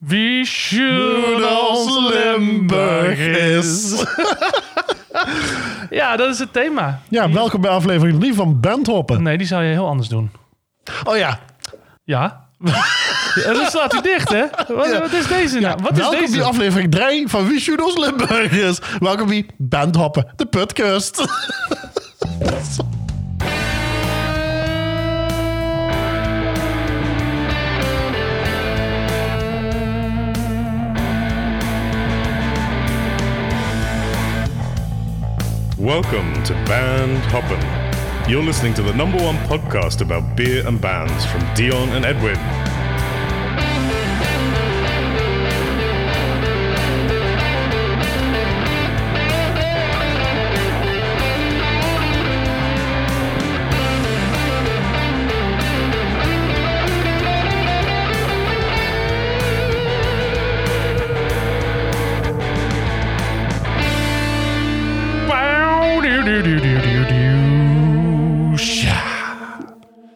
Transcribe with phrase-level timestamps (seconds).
[0.00, 0.48] Wie
[1.44, 4.04] als Limburg is.
[5.90, 7.00] ja, dat is het thema.
[7.08, 9.22] Ja, welkom bij aflevering 3 van Bandhoppen.
[9.22, 10.30] Nee, die zou je heel anders doen.
[11.04, 11.38] Oh ja,
[12.04, 12.48] Ja?
[13.46, 14.44] En dan staat hij dicht, hè?
[14.68, 15.00] Wat, Ja.
[15.00, 15.78] wat is deze nou?
[15.82, 16.36] Wat is welkom deze?
[16.36, 18.78] bij aflevering 3 van Wie shoot als Limburg is.
[18.98, 21.24] Welkom bij Bandhoppen, de putkust.
[35.80, 38.30] Welcome to Band Hoppin'.
[38.30, 42.36] You're listening to the number one podcast about beer and bands from Dion and Edwin.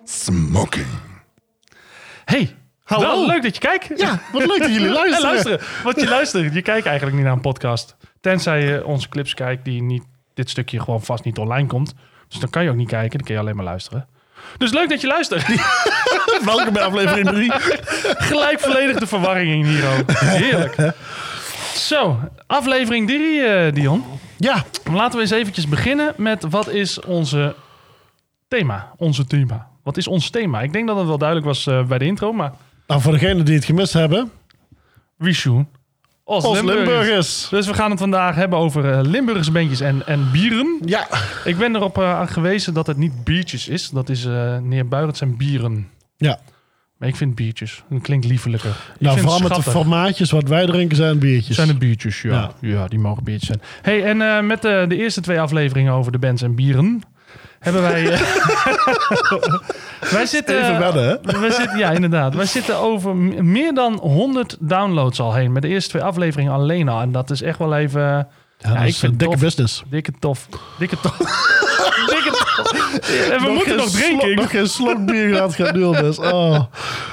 [0.05, 0.87] Smoking.
[2.25, 3.07] Hey, Hallo.
[3.07, 4.01] wel leuk dat je kijkt.
[4.01, 5.23] Ja, wat leuk dat jullie En luisteren.
[5.31, 5.61] luisteren.
[5.83, 6.55] Want je luistert.
[6.55, 7.97] Je kijkt eigenlijk niet naar een podcast.
[8.21, 10.03] Tenzij je onze clips kijkt die niet,
[10.35, 11.95] dit stukje gewoon vast niet online komt.
[12.29, 13.19] Dus dan kan je ook niet kijken.
[13.19, 14.09] Dan kun je alleen maar luisteren.
[14.59, 15.47] Dus leuk dat je luistert.
[16.45, 17.53] welkom bij aflevering 3.
[18.17, 20.11] Gelijk volledig de verwarring in hier ook.
[20.13, 20.93] Heerlijk.
[21.75, 24.05] Zo, aflevering 3, eh, Dion.
[24.45, 27.55] Ja, Laten we eens eventjes beginnen met wat is onze
[28.49, 28.93] thema?
[28.97, 29.69] Onze thema.
[29.83, 30.61] Wat is ons thema?
[30.61, 32.53] Ik denk dat het wel duidelijk was eh, bij de intro, maar
[32.87, 34.31] nou, voor degenen die het gemist hebben.
[35.17, 35.69] Wishoen.
[36.25, 36.87] Os, Os Limburgers.
[36.89, 37.49] Limburgers.
[37.49, 40.79] Dus we gaan het vandaag hebben over eh, Limburgse bandjes en, en bieren.
[40.85, 41.09] Ja,
[41.45, 43.91] Ik ben erop eh, aan gewezen dat het niet biertjes is.
[43.91, 45.89] Dat is uh, neerbuigend zijn bieren.
[46.17, 46.39] ja.
[46.99, 47.83] Maar ik vind biertjes.
[47.91, 48.71] Dat klinkt liefelijker.
[48.71, 51.57] Ik Nou, vind vooral het met de formaatjes wat wij drinken zijn biertjes.
[51.57, 52.33] Zijn de biertjes, ja.
[52.33, 52.53] Ja.
[52.61, 52.87] ja.
[52.89, 53.61] die mogen biertjes zijn.
[53.83, 57.03] hey, en eh, met de, de eerste twee afleveringen over de bands en bieren...
[57.59, 58.11] hebben wij...
[58.13, 58.21] eh,
[60.17, 60.59] wij zitten...
[60.63, 61.51] Even wennen, hè?
[61.51, 62.35] Zitten, ja, inderdaad.
[62.35, 65.53] Wij zitten over meer dan 100 downloads al heen.
[65.53, 67.01] Met de eerste twee afleveringen alleen al.
[67.01, 68.29] En dat is echt wel even...
[68.59, 69.43] Ja, ik vind een dikke tof.
[69.43, 69.83] business.
[69.91, 70.49] Dikke tof.
[70.79, 71.19] Dikke tof.
[73.33, 74.31] En we moeten nog drinken.
[74.31, 76.19] Ik- nog geen slok bier gaat nu al dus.
[76.19, 76.61] Oh.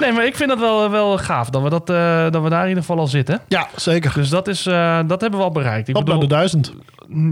[0.00, 1.50] Nee, maar ik vind dat wel, wel gaaf.
[1.50, 3.40] Dat we, dat, eh, dat we daar in ieder geval al zitten.
[3.48, 4.12] Ja, zeker.
[4.14, 5.88] Dus dat, is, eh, dat hebben we al bereikt.
[5.88, 6.72] Ik Op naar de bedoel, duizend.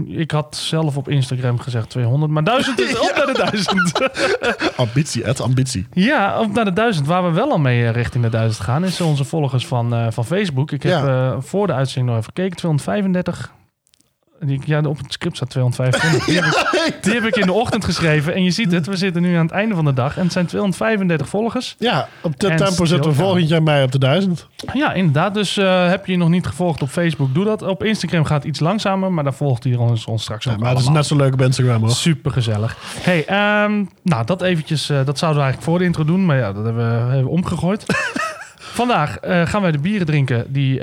[0.07, 2.31] ik had zelf op Instagram gezegd 200.
[2.31, 4.09] Maar 1000 is op naar de 1000.
[4.77, 5.87] Ambitie, Ed, ambitie.
[5.93, 7.07] Ja, op naar de 1000.
[7.07, 10.25] Waar we wel al mee eh, richting de 1000 gaan, is onze volgers van, van
[10.25, 10.71] Facebook.
[10.71, 11.35] Ik heb Ja.
[11.41, 12.57] voor de uitzending nog even gekeken.
[12.57, 13.51] 235.
[14.45, 16.25] Die- Ja, op het script staat 225.
[16.25, 18.33] Die heb, ik, die heb ik in de ochtend geschreven.
[18.33, 20.17] En je ziet het, we zitten nu aan het einde van de dag.
[20.17, 21.75] En het zijn 235 volgers.
[21.79, 24.47] Ja, op dit En tempo stil zitten we volgend jaar mei op de duizend.
[24.73, 25.33] Ja, inderdaad.
[25.33, 27.61] Dus eh, heb je je nog niet gevolgd op Facebook, doe dat.
[27.61, 30.59] Op Instagram gaat het iets langzamer, maar dan volgt hij ons, ons straks ook Ja,
[30.59, 31.01] maar het is allemaal.
[31.01, 31.91] net zo leuk op Instagram hoor.
[31.91, 32.77] Super gezellig.
[32.99, 36.37] Hey, ehm, nou dat eventjes, eh, dat zouden we eigenlijk voor de intro doen, maar
[36.37, 37.85] ja, dat hebben we, hebben we omgegooid.
[38.59, 40.79] Vandaag eh, gaan wij de bieren drinken die.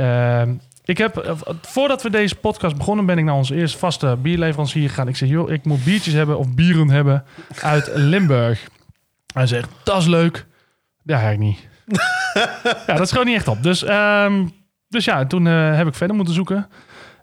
[0.89, 4.89] Ik heb, eh, voordat we deze podcast begonnen, ben ik naar onze eerste vaste bierleverancier
[4.89, 5.09] gegaan.
[5.09, 7.25] Ik zeg, joh, ik moet biertjes hebben of bieren hebben
[7.63, 8.69] uit Limburg.
[9.35, 10.47] Hij zegt, dat is leuk.
[11.03, 11.69] Ja, eigenlijk niet.
[12.87, 13.63] ja, dat is gewoon niet echt op.
[13.63, 14.47] Dus, ehm,
[14.89, 16.69] dus ja, toen eh, heb ik verder moeten zoeken.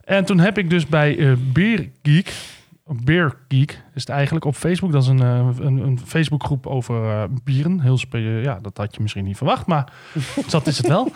[0.03, 2.33] En toen heb ik dus bij eh Beer Geek,
[2.85, 4.91] Beer Geek is het eigenlijk op Facebook.
[4.91, 7.79] Dat is een, een, een Facebookgroep over bieren.
[7.79, 7.99] Heel
[8.41, 9.91] ja, dat had je misschien niet verwacht, maar
[10.49, 11.11] dat is het wel.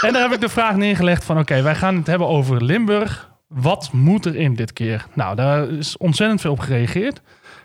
[0.00, 3.30] En daar heb ik de vraag neergelegd van, oké, wij gaan het hebben over Limburg.
[3.46, 5.06] Wat moet er in dit keer?
[5.14, 7.20] Nou, daar is ontzettend veel op gereageerd.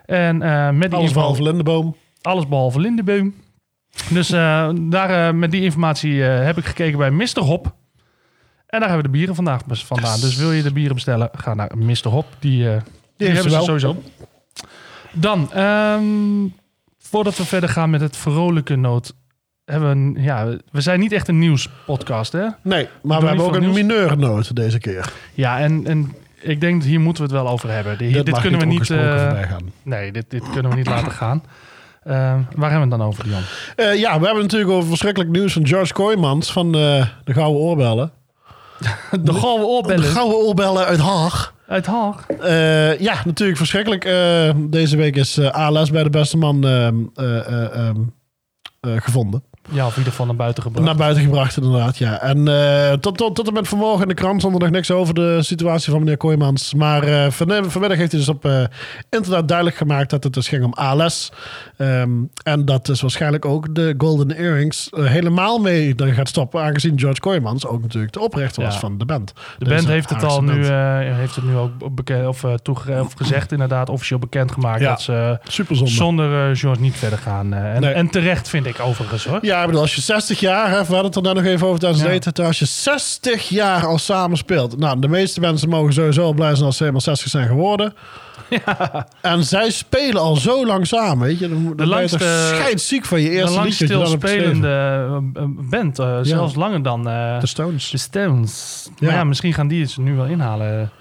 [0.05, 1.95] En eh, met die Alles behalve Lindeboom.
[2.22, 3.33] alles behalve Lindeboom.
[4.09, 7.39] Dus eh, daar, eh, met die informatie heb ik gekeken bij Mr.
[7.39, 7.66] Hop.
[8.67, 10.19] En daar hebben we de bieren vandaag vandaan.
[10.19, 12.07] Dus wil je de bieren bestellen, ga naar Mr.
[12.07, 12.25] Hop.
[12.39, 12.67] Die,
[13.17, 14.03] die, hebben ze sowieso.
[15.11, 16.47] Dan, ehm,
[16.97, 19.13] voordat we verder gaan met het vrolijke noot.
[19.66, 22.46] Hebben we, ja, we zijn niet echt een nieuwspodcast, hè?
[22.62, 23.76] Nee, maar we hebben ook een nieuws.
[23.76, 25.14] mineurnoot deze keer.
[25.34, 27.97] Ja, en, en ik denk dat hier moeten we het wel over hebben.
[27.97, 28.90] Dit, kunnen we niet.
[28.90, 29.32] eh,
[29.84, 31.43] nee, dit, dit kunnen we niet laten gaan.
[32.03, 33.41] Ehm, waar hebben we het dan over, Jan?
[33.76, 37.61] Eh, ja, we hebben natuurlijk over verschrikkelijk nieuws van George Kooijmans van eh, de Gouden
[37.61, 38.11] Oorbellen.
[39.22, 41.53] De gouden De oorbellen Gouden Oorbellen uit Haag.
[41.67, 42.28] uit Haag.
[42.28, 44.05] Eh, ja, natuurlijk verschrikkelijk.
[44.05, 47.96] Eh, deze week is eh, ALS bij de beste man ehm, eh, eh, ehm,
[48.79, 49.43] eh, gevonden.
[49.71, 50.85] Ja, of in ieder geval naar buiten gebracht.
[50.85, 52.21] Naar buiten gebracht, inderdaad, ja.
[52.21, 54.91] En eh, tot, tot, tot en met vanmorgen in de krant stond er nog niks
[54.91, 56.73] over de situatie van meneer Kooijmans.
[56.73, 58.63] Maar eh, van, vanmiddag heeft hij dus op eh,
[59.09, 61.31] internet duidelijk gemaakt dat het dus ging om ALS.
[61.77, 62.09] Ehm,
[62.43, 66.61] en dat dus waarschijnlijk ook de Golden Earrings helemaal mee gaat stoppen.
[66.63, 68.79] Aangezien George Kooijmans ook natuurlijk de oprichter was Ja.
[68.79, 69.33] van de band.
[69.57, 71.15] de Deze band heeft het al nu, band.
[71.15, 74.89] heeft het nu ook bekend, of, toege- of gezegd, inderdaad, officieel bekendgemaakt Ja.
[74.89, 75.39] dat ze
[75.83, 77.53] zonder George niet verder gaan.
[77.53, 77.93] en, Nee.
[77.93, 79.39] en terecht vind ik overigens hoor.
[79.41, 81.67] Ja, ik bedoel, als je 60 jaar, hè, we hadden het er net nog even
[81.67, 82.02] over tijdens
[82.35, 82.44] Ja.
[82.46, 84.78] als je 60 jaar al samen speelt.
[84.79, 87.94] Nou, de meeste mensen mogen sowieso blij zijn als ze helemaal 60 zijn geworden.
[89.22, 91.50] En zij spelen al zo lang samen, weet je.
[91.50, 93.88] Dan, dan ben je langste- toch scheidsziek van je De eerste lang liedje.
[93.88, 94.08] geschreven.
[94.20, 94.67] stilspelende
[95.34, 97.90] eh, band, eh, zelfs langer dan eh, De Stones.
[97.90, 98.84] de Stones.
[98.99, 99.06] Ja.
[99.08, 100.91] Maar ja, misschien gaan die het nu wel inhalen.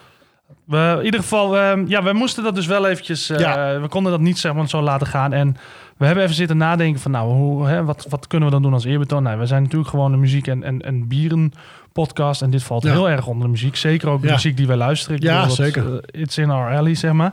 [0.65, 3.27] We, in ieder geval, eh, ja, we moesten dat dus wel eventjes...
[3.27, 3.81] Ja.
[3.81, 5.33] We konden dat niet zeg maar, zo laten gaan.
[5.33, 5.57] En
[6.03, 7.11] we hebben even zitten nadenken van...
[7.11, 9.23] Nou, hoe, hè, wat, wat kunnen we dan doen als eerbetoon?
[9.23, 11.53] Nou, we zijn natuurlijk gewoon een muziek- en, en, en bieren
[11.93, 12.43] podcast.
[12.43, 12.91] En dit valt Ja.
[12.93, 13.77] heel erg onder de muziek.
[13.77, 14.33] Zeker ook de Ja.
[14.33, 15.17] muziek die wij luisteren.
[15.17, 15.95] Ik Ja, dat, zeker.
[16.13, 17.33] eh, it's in our alley, zeg maar.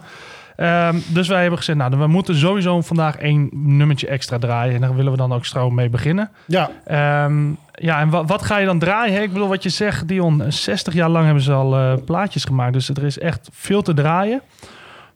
[0.56, 4.75] Ehm, dus wij hebben gezegd, nou, we moeten sowieso vandaag één nummertje extra draaien.
[4.75, 6.30] En daar willen we dan ook straks mee beginnen.
[6.45, 9.22] Ja, Ehm, ja, en wat, wat ga je dan draaien?
[9.22, 12.74] Ik bedoel, wat je zegt, Dion, 60 jaar lang hebben ze al eh, plaatjes gemaakt.
[12.74, 14.42] Dus er is echt veel te draaien.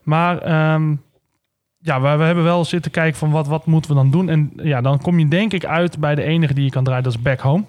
[0.03, 0.95] Maar ehm,
[1.83, 4.29] ja, we, we hebben wel zitten kijken van wat, wat moeten we dan doen.
[4.29, 7.03] En ja, dan kom je denk ik uit bij de enige die je kan draaien.
[7.03, 7.63] Dat is Back Home.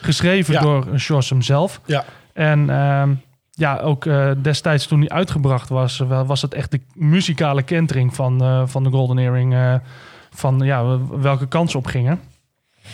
[0.00, 0.60] Geschreven Ja.
[0.60, 1.80] door George hemzelf.
[1.86, 2.04] ja.
[2.32, 3.10] En ehm,
[3.50, 8.14] ja, ook eh, destijds toen hij uitgebracht was, eh, was het echt de muzikale kentering
[8.14, 9.80] van, eh, van de Golden Earring.
[10.34, 12.20] van ja, welke kansen op gingen.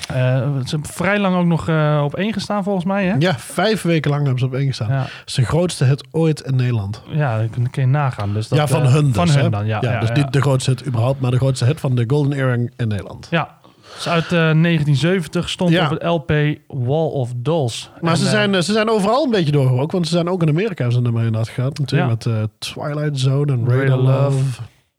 [0.08, 3.06] Eh, ze hebben vrij lang ook nog eh, op één gestaan volgens mij.
[3.06, 3.14] Hè?
[3.18, 4.88] ja, vijf weken lang hebben ze op één gestaan.
[4.88, 7.02] Ja, Dat is de grootste hit ooit in Nederland.
[7.10, 8.32] ja dat kun je nagaan.
[8.32, 9.14] Dus dat, ja, van eh, hun dus.
[9.16, 9.78] Van hun dan, ja.
[9.80, 10.14] ja, dus ja.
[10.14, 13.26] niet de grootste hit überhaupt, maar de grootste hit van de Golden Earring in Nederland.
[13.30, 13.54] Ja,
[13.98, 15.84] is uit eh, 1970, stond Ja.
[15.84, 16.30] op het LP
[16.66, 17.90] Wall of Dolls.
[18.00, 20.48] Maar En, ze, zijn, ze zijn overal een beetje doorgebroken, want ze zijn ook in
[20.48, 21.78] Amerika ze een nummer inderdaad gehad.
[21.78, 22.30] Natuurlijk Ja.
[22.34, 24.12] met Twilight Zone en Radar Love.
[24.20, 24.38] Love.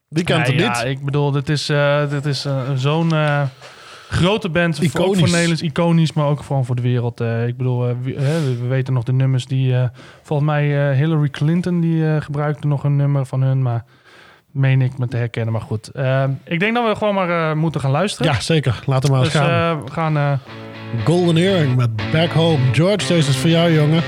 [0.08, 0.92] Wie kent Nee, het ja, niet?
[0.98, 1.72] ik bedoel, dit is,
[2.10, 2.46] dit is
[2.76, 3.12] zo'n
[4.10, 4.76] grote band.
[4.76, 5.20] Voor, ook Iconisch.
[5.20, 7.22] voor Nederlands, iconisch, maar ook gewoon voor de wereld.
[7.22, 9.76] Eh, ik bedoel, eh, we, we weten nog de nummers die...
[9.76, 9.90] eh,
[10.24, 13.86] volgens mij Hillary Clinton, die gebruikte nog een nummer van hun, maar
[14.52, 15.54] meen ik me te herkennen.
[15.54, 15.88] Maar goed,
[16.44, 18.32] ik denk dat we gewoon maar moeten gaan luisteren.
[18.32, 18.84] Ja, zeker.
[18.86, 19.84] Laten we maar eens dus gaan.
[19.84, 20.40] we gaan...
[21.06, 22.60] Golden Earring met Back Home.
[22.72, 24.04] George, deze is voor jou, jongen.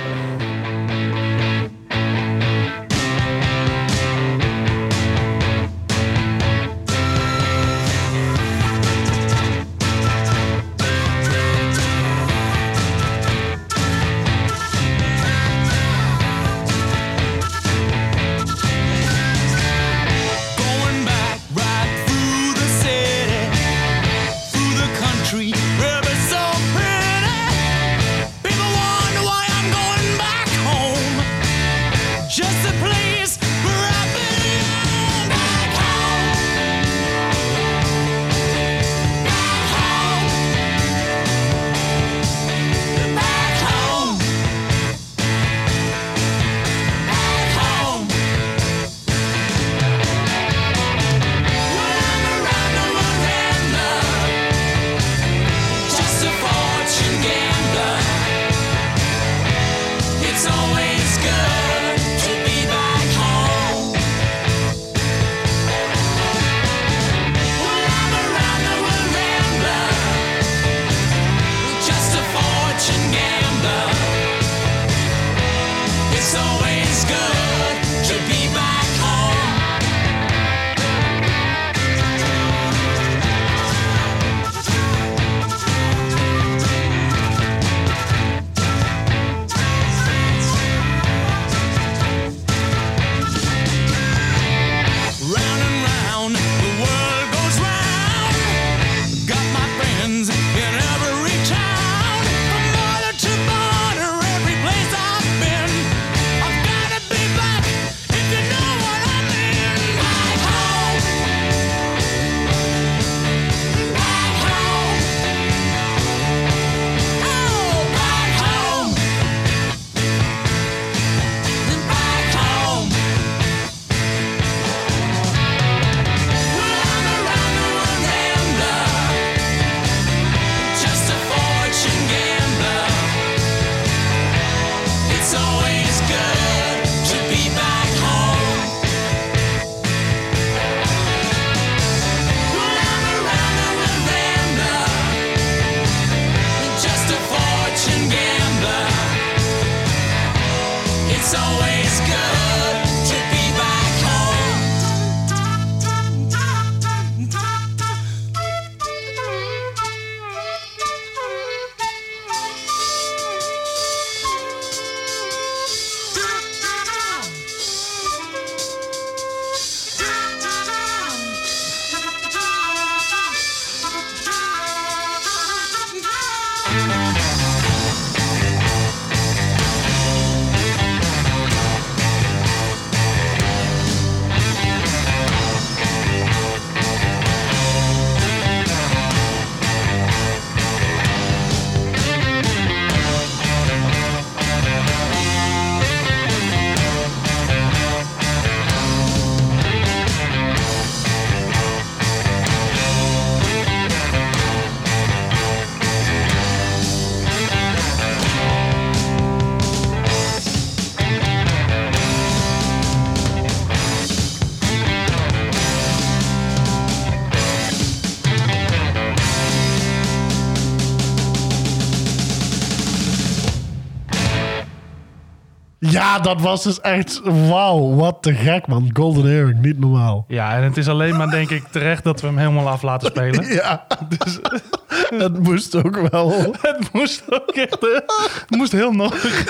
[226.10, 227.22] Ja, dat was dus echt...
[227.24, 228.90] Wauw, wat te gek, man.
[228.94, 230.26] Golden Earring, niet normaal.
[230.28, 233.08] Ja, en het is alleen maar, denk ik, terecht dat we hem helemaal af laten
[233.08, 233.48] spelen.
[233.60, 234.40] Ja, dus
[235.24, 236.30] het moest ook wel.
[236.62, 237.78] Het moest ook echt...
[237.80, 239.46] Het moest heel nodig.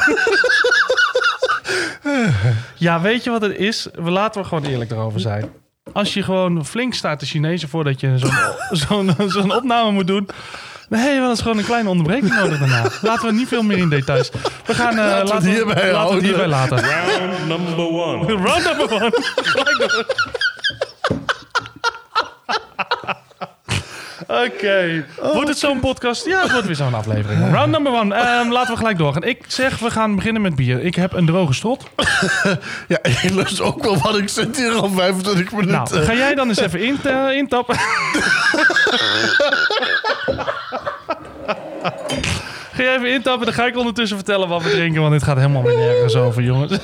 [2.76, 3.88] Ja, weet je wat het is?
[3.94, 5.50] We laten we gewoon eerlijk erover zijn.
[5.94, 8.32] Als je gewoon flink staat te Chinezen voordat je zo'n
[8.70, 10.30] zo'n zo'n opname moet doen...
[10.90, 12.84] Dan heb je wel eens gewoon een kleine onderbreking nodig daarna.
[13.02, 14.30] Laten we niet veel meer in details.
[14.66, 14.92] We gaan...
[14.92, 16.78] eh, Laten we het hierbij laten we hierbij laten.
[16.80, 18.26] Round number one.
[18.46, 19.12] Round number one.
[24.30, 25.06] Oké.
[25.34, 26.26] Wordt het zo'n podcast?
[26.26, 27.52] Ja, het wordt weer zo'n aflevering.
[27.52, 28.16] Round number one.
[28.16, 29.24] Ehm, laten we gelijk doorgaan.
[29.24, 30.84] Ik zeg, we gaan beginnen met bier.
[30.84, 31.84] Ik heb een droge strot.
[32.88, 35.72] Ja, ik lust ook wel, want ik zit hier al 25 minuten.
[35.72, 37.76] Nou, ga jij dan eens even eh, intappen?
[42.74, 45.38] ga jij even intappen, dan ga ik ondertussen vertellen wat we drinken, want dit gaat
[45.38, 46.78] helemaal nergens over, jongens.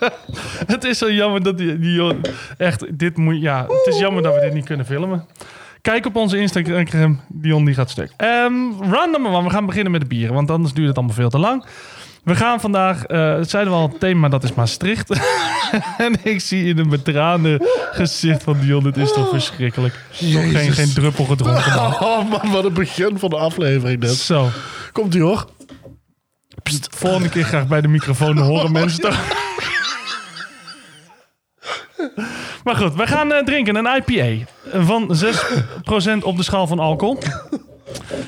[0.74, 2.20] het is zo jammer dat die, die jongen-
[2.56, 5.26] echt, dit moet, ja, het is jammer dat we dit niet kunnen filmen.
[5.82, 8.12] Kijk op onze Instagram, Dion die gaat stuk.
[8.16, 11.14] Ehm round number one, we gaan beginnen met de bieren, want anders duurt het allemaal
[11.14, 11.64] veel te lang.
[12.24, 15.10] We gaan vandaag, eh, het zeiden we al, het thema dat is Maastricht.
[15.98, 17.60] en ik zie in een betraande
[17.92, 19.94] gezicht van Dion, het is toch verschrikkelijk.
[20.20, 21.74] Nog geen, geen druppel gedronken.
[21.74, 21.94] man.
[22.08, 24.10] Oh man, wat een begin van de aflevering dit.
[24.14, 24.48] Zo,
[24.92, 25.46] Komt ie hoor.
[26.96, 29.20] volgende keer graag bij de microfoon, horen mensen toch.
[32.68, 35.16] Maar goed, we gaan eh, drinken een IPA van
[36.20, 37.18] 6% op de schaal van alcohol.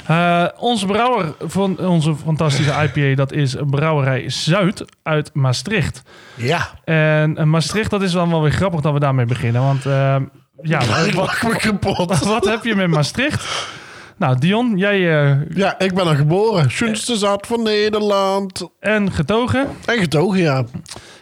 [0.06, 6.02] Eh, onze brouwer van onze fantastische IPA, dat is Brouwerij Zuid uit Maastricht.
[6.34, 6.70] Ja.
[6.84, 9.62] En eh, Maastricht, dat is dan wel weer grappig dat we daarmee beginnen.
[9.62, 9.82] Want
[10.62, 12.18] ja, Ik wat, lach me kapot.
[12.24, 13.68] wat heb je met Maastricht?
[14.16, 14.98] Nou, Dion, jij
[15.54, 16.70] Ja, ik ben er geboren.
[16.70, 18.68] Schoonste zat van Nederland.
[18.78, 19.68] en getogen.
[19.84, 20.64] En getogen, ja.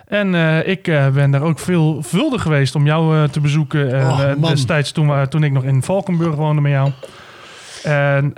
[0.09, 4.41] En eh, ik eh, ben daar ook veelvuldig geweest om jou eh, te bezoeken.
[4.41, 6.91] Destijds toen, toen ik nog in Valkenburg woonde met jou.
[7.83, 8.35] En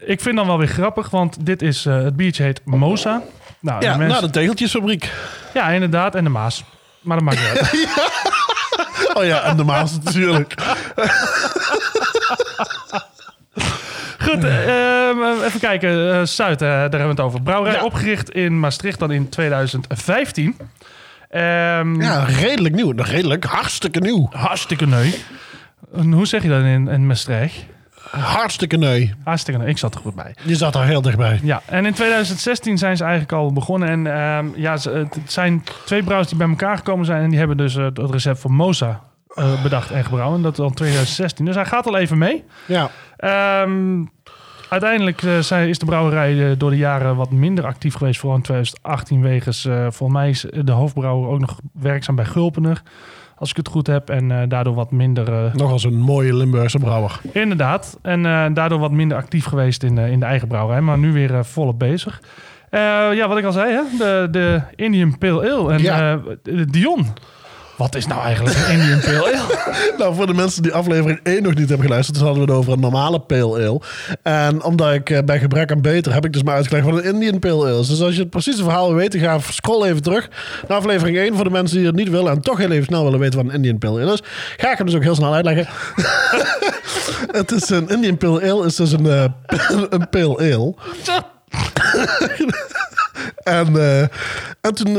[0.00, 3.22] ik vind dan wel weer grappig, want dit is, het biertje heet Mosa.
[3.60, 5.12] Nou, Ja, de mensen- naar de tegeltjesfabriek.
[5.54, 6.14] ja, inderdaad.
[6.14, 6.64] En de Maas.
[7.00, 7.70] Maar dat maakt niet uit.
[9.14, 10.54] Oh ja, en de Maas natuurlijk.
[14.18, 16.28] Goed, ehm, even kijken.
[16.28, 17.42] Zuid, daar hebben we het over.
[17.42, 17.84] Brouwerij Ja.
[17.84, 20.56] opgericht in Maastricht dan in 2015.
[21.28, 22.92] Ehm, Ja, redelijk nieuw.
[22.96, 24.28] Redelijk, hartstikke nieuw.
[24.32, 25.10] Hartstikke neu.
[25.94, 27.64] En Hoe zeg je dat in, in Maastricht?
[28.10, 29.14] Hartstikke nee.
[29.24, 29.68] Hartstikke neu.
[29.68, 30.34] Ik zat er goed bij.
[30.42, 31.40] Je zat er heel dichtbij.
[31.42, 33.88] Ja, en in 2016 zijn ze eigenlijk al begonnen.
[33.88, 37.22] En ehm, ja, het zijn twee brouwers die bij elkaar gekomen zijn.
[37.22, 39.00] En die hebben dus eh, het recept voor Mosa
[39.34, 40.42] eh, bedacht en gebrouwen.
[40.42, 41.44] Dat al 2016.
[41.44, 42.44] Dus hij gaat al even mee.
[42.66, 42.90] Ja.
[43.16, 44.04] Ehm,
[44.68, 48.20] uiteindelijk eh, zijn, is de brouwerij eh, door de jaren wat minder actief geweest.
[48.20, 52.82] Vooral in 2018 wegens, eh volgens mij is de hoofdbrouwer ook nog werkzaam bij Gulpener.
[53.36, 54.10] Als ik het goed heb.
[54.10, 55.50] En daardoor wat minder...
[55.54, 57.20] Nog als een mooie Limburgse brouwer.
[57.32, 57.98] Inderdaad.
[58.02, 58.22] En
[58.54, 60.80] daardoor wat minder actief geweest in, in de eigen brouwerij.
[60.80, 62.20] Maar nu weer volop bezig.
[62.70, 63.82] Ja, wat ik al zei, hè?
[63.98, 65.72] De, de Indian Pale Ale.
[65.72, 66.20] En Ja.
[66.42, 67.06] de Dion.
[67.78, 69.76] Wat is nou eigenlijk een Indian Pale Ale?
[69.98, 72.60] Nou, voor de mensen die aflevering 1 nog niet hebben geluisterd, dus hadden we het
[72.60, 73.80] over een normale pale ale.
[74.22, 77.04] En omdat ik eh, bij gebrek aan beter heb ik dus maar uitgelegd wat een
[77.04, 77.88] Indian pale ale is.
[77.88, 80.28] Dus als je het precieze verhaal wil weten, ga scroll even terug
[80.68, 83.04] naar aflevering 1 voor de mensen die het niet willen en toch heel even snel
[83.04, 84.22] willen weten wat een Indian pale ale is.
[84.56, 85.66] Ga ik hem dus ook heel snel uitleggen.
[87.40, 89.24] het is een Indian pale ale is dus een, eh,
[89.90, 90.74] een pale ale.
[93.48, 94.06] En, eh,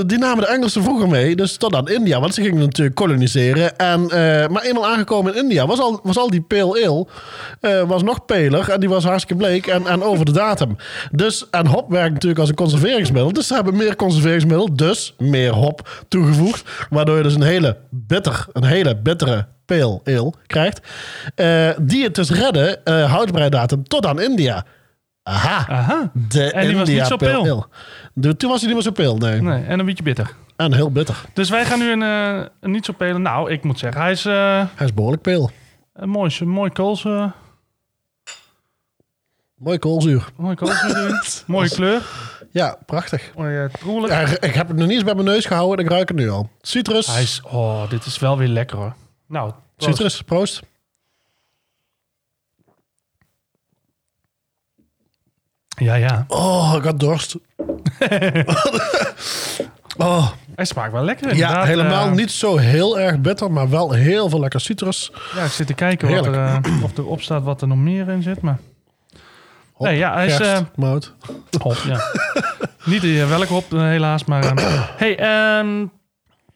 [0.05, 2.19] die namen de Engelsen vroeger mee, dus tot aan India.
[2.19, 3.77] Want ze gingen natuurlijk koloniseren.
[3.77, 7.05] En, eh, maar eenmaal aangekomen in India was al, was al die pale ale
[7.61, 8.69] eh, was nog peler.
[8.69, 10.75] En die was hartstikke bleek en, en over de datum.
[11.11, 13.33] Dus, en hop werkt natuurlijk als een conserveringsmiddel.
[13.33, 16.63] Dus ze hebben meer conserveringsmiddel, dus meer hop toegevoegd.
[16.89, 20.79] Waardoor je dus een hele bitter, een hele bittere pale ale krijgt.
[21.35, 24.65] eh, die het dus redden, houdbaarheidsdatum, tot aan India.
[25.29, 25.65] Aha.
[25.67, 26.11] Aha.
[26.13, 27.65] De En die was niet zo pil.
[28.37, 29.41] Toen was hij niet meer zo pil, nee.
[29.41, 30.31] Nee, en een beetje bitter.
[30.55, 31.21] En heel bitter.
[31.33, 33.21] Dus wij gaan nu een, eh, een niet zo pelen.
[33.21, 35.51] Nou, ik moet zeggen, hij is eh, Hij is behoorlijk pil.
[35.93, 37.05] een mooi, een mooi kools.
[37.05, 37.25] eh,
[39.57, 40.29] Mooi koolzuur.
[40.37, 41.21] mooi erin.
[41.47, 42.01] Mooie kleur.
[42.51, 43.31] Ja, prachtig.
[43.35, 44.09] Mooi troelig.
[44.09, 45.85] Ja, ik heb het nog niet eens bij mijn neus gehouden.
[45.85, 46.49] Ik ruik het nu al.
[46.61, 47.07] Citrus.
[47.07, 48.93] Hij is, oh, dit is wel weer lekker hoor.
[49.27, 49.91] Nou, proost.
[49.97, 50.61] Citrus, proost.
[55.79, 56.25] Ja, ja.
[56.27, 57.35] Oh, ik had dorst.
[59.97, 63.91] oh, Hij smaakt wel lekker ja, helemaal Eh, niet zo heel erg bitter, maar wel
[63.91, 65.11] heel veel lekker citrus.
[65.35, 67.77] Ja, ik zit te kijken wat er, eh, of er op staat wat er nog
[67.77, 68.41] meer in zit.
[68.41, 68.59] Maar
[69.73, 71.13] Hop, Nee, ja, hij is, gerst, eh, mout.
[71.59, 71.99] Hop, ja.
[72.91, 74.25] Niet welke op, eh, helaas.
[74.25, 74.57] Maar, ehm,
[75.03, 75.85] hey, ehm,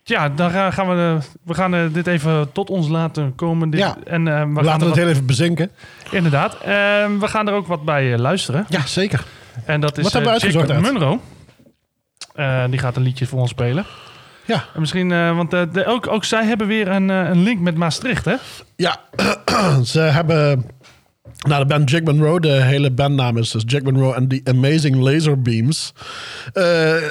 [0.04, 3.70] ja, dan ga- gaan we, eh, we gaan eh, dit even tot ons laten komen.
[3.70, 3.98] Dit, Ja.
[4.06, 5.72] En eh, we We gaan laten er het heel even bezinken.
[6.12, 6.58] Inderdaad.
[6.62, 8.66] Ehm, we gaan er ook wat bij luisteren.
[8.70, 9.24] Ja, zeker.
[9.66, 10.82] En dat is Wat hebben we uitgezocht, Jack?
[10.82, 11.22] Munro.
[12.70, 13.86] Die gaat een liedje voor ons spelen.
[14.46, 14.64] Ja.
[14.74, 18.36] En misschien, want de, ook, ook zij hebben weer een, een link met Maastricht, hè?
[18.76, 19.00] Ja,
[19.84, 20.66] ze hebben...
[21.48, 24.96] Nou, de band Jack Monroe, de hele bandnaam is dus Jack Monroe and the Amazing
[24.96, 25.94] Laser Beams.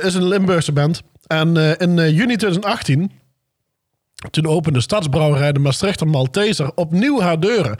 [0.02, 1.02] Is een Limburgse band.
[1.32, 3.10] En eh, in eh, juni 2018,
[4.30, 7.76] toen opende Stadsbrouwerij de Maastrichter Malteser opnieuw haar deuren.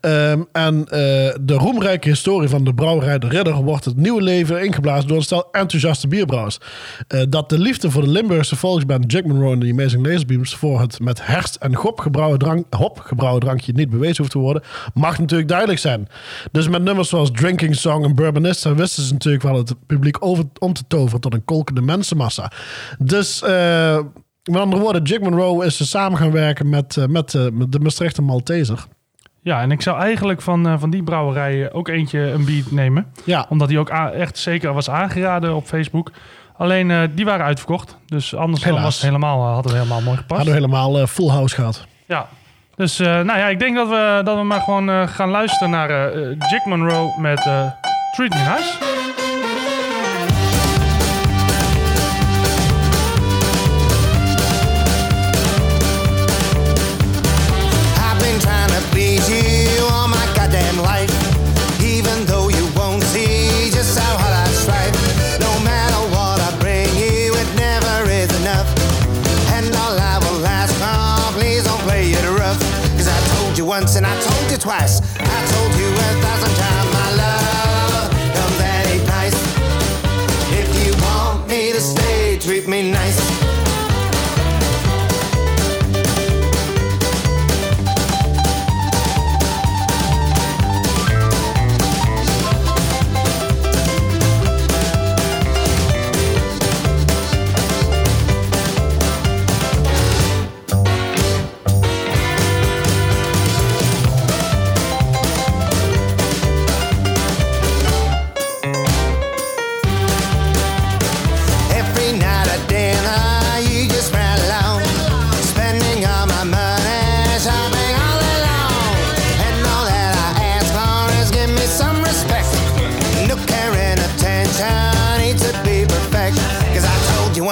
[0.00, 0.98] Ehm, en eh,
[1.40, 5.22] de roemrijke historie van de brouwerij De Ridder wordt het nieuwe leven ingeblazen door een
[5.22, 6.58] stel enthousiaste bierbrouwers.
[7.08, 10.80] Eh, dat de liefde voor de Limburgse volksband Jack Monroe en de Amazing Laserbeams voor
[10.80, 14.62] het met herst en hop gebrouwen, drank, hop gebrouwen drankje niet bewezen hoeft te worden,
[14.94, 16.08] mag natuurlijk duidelijk zijn.
[16.52, 20.44] Dus met nummers zoals Drinking Song en Bourbonista wisten ze natuurlijk wel het publiek over,
[20.58, 22.52] om te toveren tot een kolkende mensenmassa.
[22.98, 23.42] Dus...
[23.42, 23.98] eh,
[24.50, 27.80] met andere woorden, Jack Monroe is samen gaan werken met, eh, met, eh, met de
[27.80, 28.84] Maastrichter Malteser.
[29.42, 33.06] Ja, en ik zou eigenlijk van, eh, van die brouwerij ook eentje een beat nemen.
[33.24, 36.10] Ja, Omdat die ook echt zeker was aangeraden op Facebook.
[36.56, 37.98] Alleen die waren uitverkocht.
[38.06, 40.36] Dus anders dan was het helemaal, hadden we helemaal mooi gepast.
[40.36, 41.86] hadden we helemaal full house gehad.
[42.06, 42.28] Ja.
[42.76, 46.64] Dus nou ja, ik denk dat we, dat we maar gewoon gaan luisteren naar Jack
[46.64, 47.40] Monroe met
[48.12, 48.93] Treat Me Nice.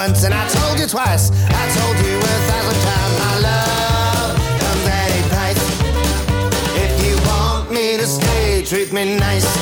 [0.07, 1.31] Once and I told you twice.
[1.31, 5.63] I told you a thousand times my love comes at a price.
[6.85, 9.62] If you want me to stay, treat me nice.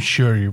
[0.00, 0.50] Sure.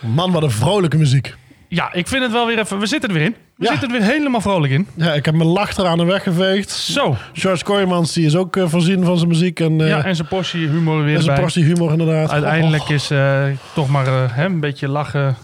[0.00, 1.34] Man, wat een vrolijke muziek.
[1.68, 2.78] Ja, ik vind het wel weer even...
[2.78, 3.34] We zitten er weer in.
[3.56, 3.70] We Ja.
[3.70, 4.86] zitten er weer helemaal vrolijk in.
[4.94, 6.70] Ja, ik heb mijn lach eraan de weg geveegd.
[6.70, 7.16] Zo.
[7.32, 9.60] George Kooijmans, die is ook eh, voorzien van zijn muziek.
[9.60, 11.40] En, eh Ja, en zijn portie humor weer en zijn erbij.
[11.40, 12.30] portie humor inderdaad.
[12.30, 13.44] Uiteindelijk Oh, is eh,
[13.74, 15.36] toch maar eh, hè, een beetje lachen.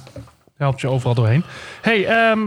[0.56, 1.44] Helpt je overal doorheen.
[1.82, 2.38] hey, ehm,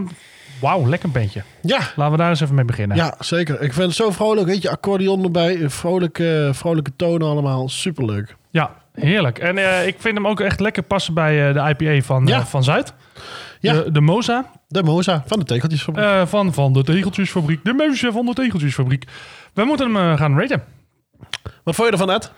[0.60, 1.42] wauw, lekker bandje.
[1.62, 2.96] Ja, Laten we daar eens even mee beginnen.
[2.96, 3.54] ja, zeker.
[3.62, 4.46] Ik vind het zo vrolijk.
[4.46, 5.70] Weet je, accordeon erbij.
[5.70, 7.68] Vrolijke, vrolijke tonen allemaal.
[7.68, 8.36] Superleuk.
[8.50, 9.38] Ja, heerlijk.
[9.38, 12.38] En eh, ik vind hem ook echt lekker passen bij eh, de IPA van, Ja.
[12.38, 12.94] eh, van Zuid.
[13.60, 13.72] Ja.
[13.72, 16.28] De, de Moza De Moza van de tegeltjesfabriek.
[16.28, 17.64] van, van de Tegeltjesfabriek.
[17.64, 19.04] De Moza van de Tegeltjesfabriek.
[19.54, 20.62] We moeten hem gaan raten.
[21.64, 22.32] Wat vond je ervan, Ed?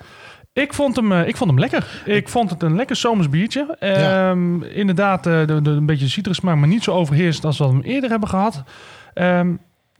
[0.53, 2.03] Ik vond hem, ik vond hem lekker.
[2.05, 3.77] Ik vond het een lekker zomers biertje.
[3.79, 8.11] Ehm, Inderdaad, de, de, een beetje citrusmaak, maar niet zo overheerst als we hem eerder
[8.11, 8.63] hebben gehad.
[9.15, 9.53] Ehm,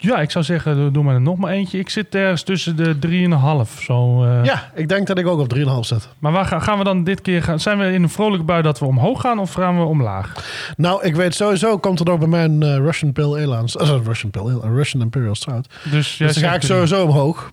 [0.03, 1.79] ja, ik zou zeggen, doe- maar er nog maar eentje.
[1.79, 3.83] Ik zit ergens tussen de 3,5.
[3.83, 4.45] Zo, eh.
[4.45, 6.09] Ja, ik denk dat ik ook op 3,5 zet.
[6.19, 7.61] Maar waar gaan, gaan we dan dit keer gaan?
[7.61, 10.35] Zijn we in een vrolijke bui dat we omhoog gaan of gaan we omlaag?
[10.77, 13.67] Nou, ik weet sowieso, komt er nog bij mij een eh, Russian Pale Ale aan.
[13.81, 15.67] Uh, Russian Pale Ale, een Russian Imperial Stout.
[15.91, 17.51] Dus, dus dan ga ik sowieso omhoog.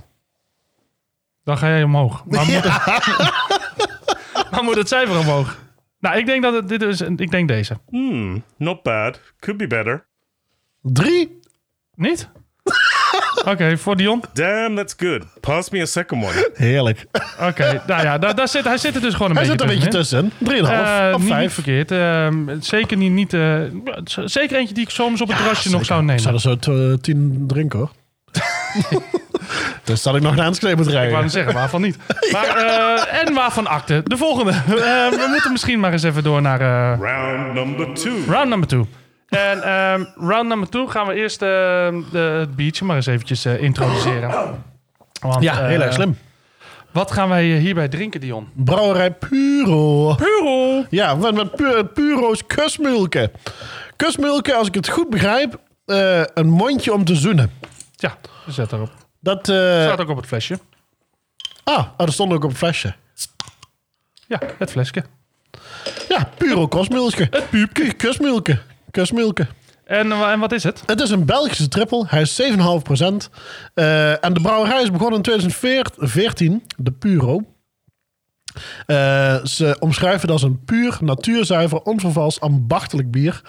[1.44, 2.24] Dan ga jij omhoog.
[2.26, 2.88] Maar moet, het,
[4.52, 5.58] maar moet het cijfer omhoog?
[6.00, 7.02] Nou, ik denk dat het, dit is.
[7.02, 7.78] Ik denk deze.
[7.90, 9.20] Hmm, not bad.
[9.40, 10.06] Could be better.
[10.82, 11.40] Drie?
[11.96, 12.30] Niet?
[13.46, 14.24] Oké, voor Dion.
[14.34, 15.24] Damn, that's good.
[15.40, 16.50] Pass me a second one.
[16.54, 17.06] Heerlijk.
[17.42, 19.70] Oké, nou ja, daar, daar zit, hij zit er dus gewoon een Hij beetje zit
[19.70, 20.32] er een beetje tussen.
[20.38, 21.54] 3,5 Eh, of niet, niet 5.
[21.54, 21.92] verkeerd.
[21.92, 23.12] Ehm, zeker niet.
[23.12, 23.56] niet eh,
[24.26, 26.22] zeker eentje die ik soms op het terrasje nog zou Ik nemen.
[26.22, 27.92] zou er zo t- eh, 10 drinken hoor.
[29.84, 31.30] dus dat ik nog naar Enschede moet Ik wou rijden.
[31.30, 31.98] zeggen, waarvan niet.
[32.32, 34.02] Maar, eh, en waarvan akte.
[34.06, 34.52] De volgende.
[34.68, 38.12] Eh, we moeten misschien maar eens even door naar eh, Round number two.
[38.28, 38.86] round number two.
[39.30, 41.48] En ehm, round number two gaan we eerst eh,
[42.12, 44.30] de, het biertje maar eens eventjes eh, introduceren.
[45.22, 46.18] Want, Ja, heel eh, erg slim.
[46.92, 48.48] Wat gaan wij hierbij drinken, Dion?
[48.56, 50.16] Brouwerij Puro.
[50.16, 50.84] Puro!
[50.90, 53.32] Ja, met, met pu- Puro's kusmulken.
[53.96, 57.52] Kusmulken, als ik het goed begrijp, eh, een mondje om te zoenen.
[57.96, 58.92] Ja, zet erop.
[59.20, 60.60] Dat, eh, Staat ook op het flesje.
[61.64, 62.94] ah, oh, dat stond ook op het flesje.
[64.28, 65.04] Ja, het flesje.
[66.10, 67.28] Ja, Puro kusmulken.
[67.32, 67.94] Het puupje.
[67.94, 68.62] Kusmulken.
[68.92, 69.48] Kusmulken.
[69.90, 70.84] En, eh, en wat is het?
[70.86, 72.06] Het is een Belgische trippel.
[72.08, 73.30] Hij is 7,5%.
[73.74, 77.42] Eh, en de brouwerij is begonnen in 2014, de Puro.
[78.86, 83.42] Eh, ze omschrijven het als een puur, natuurzuiver, onvervals, ambachtelijk bier.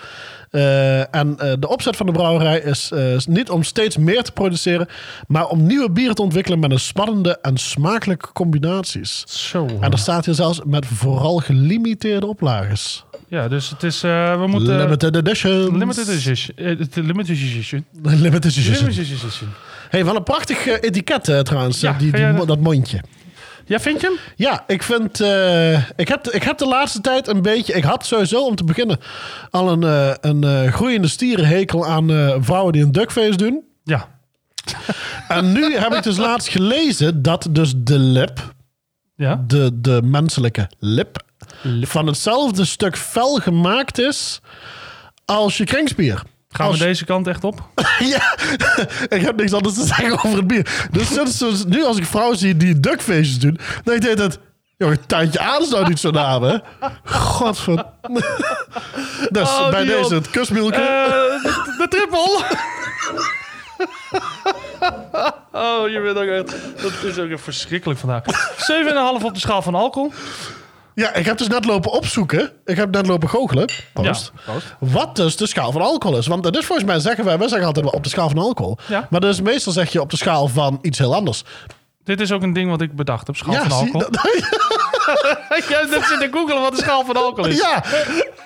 [1.10, 4.88] En de opzet van de brouwerij is, is niet om steeds meer te produceren,
[5.26, 9.24] maar om nieuwe bieren te ontwikkelen met een spannende en smakelijke combinaties.
[9.26, 9.66] Zo.
[9.80, 13.04] En er staat hier zelfs met vooral gelimiteerde oplages.
[13.30, 14.02] Ja, dus het is...
[14.02, 14.76] eh, we moeten...
[14.76, 15.78] Limited edition.
[15.78, 16.56] Limited edition.
[16.56, 17.84] Eh, het- Limited edition.
[18.02, 18.74] Limited edition.
[18.74, 19.48] Limited edition.
[19.90, 22.38] Hey, wel een prachtig eh, etiket eh, trouwens, Ja, eh, die, ga die jij mo-
[22.38, 23.00] dat- dat mondje.
[23.66, 24.16] Ja, vind je hem?
[24.36, 25.20] Ja, ik vind...
[25.20, 27.72] eh, ik, heb, ik heb de laatste tijd een beetje...
[27.72, 28.98] Ik had sowieso, om te beginnen,
[29.50, 33.62] al een, eh, een eh, groeiende stierenhekel aan eh, vrouwen die een duckface doen.
[33.84, 34.08] Ja.
[35.28, 38.54] En nu heb ik dus laatst gelezen dat dus de lip,
[39.16, 39.44] Ja?
[39.46, 41.22] de, de menselijke lip,
[41.82, 44.40] van hetzelfde stuk vel gemaakt is
[45.24, 46.22] als je kringspier.
[46.50, 47.62] Gaan Als- we deze kant echt op?
[47.98, 48.36] Ja,
[49.16, 50.88] ik heb niks anders te zeggen over het bier.
[50.90, 54.38] Dus, sinds- nu als ik vrouwen zie die duckfaces doen, dan denk ik dat...
[54.76, 56.56] Joh, een aan is nou niet zo naam, hè?
[57.04, 57.84] Godver...
[59.30, 60.02] Dus Oh, bij Dion.
[60.02, 60.80] deze het kusmilken.
[60.82, 61.06] Eh,
[61.42, 62.44] de, de triple!
[65.52, 66.82] oh, je bent ook echt...
[66.82, 68.22] Dat is ook echt verschrikkelijk vandaag.
[69.20, 70.12] 7,5 op de schaal van alcohol.
[71.00, 72.50] Ja, ik heb dus net lopen opzoeken.
[72.64, 73.68] Ik heb net lopen goochelen.
[73.92, 74.32] Post.
[74.46, 74.66] Ja, post.
[74.78, 76.26] Wat dus de schaal van alcohol is.
[76.26, 77.38] Want dat is volgens mij zeggen wij...
[77.38, 78.78] Wij zeggen altijd wel op de schaal van alcohol.
[78.88, 79.06] Ja.
[79.10, 81.44] Maar dus meestal zeg je op de schaal van iets heel anders.
[82.04, 83.36] Dit is ook een ding wat ik bedacht heb.
[83.36, 84.08] Schaal van zie- alcohol.
[85.68, 87.60] Jij zit te googelen wat de schaal van alcohol is.
[87.60, 87.82] Ja,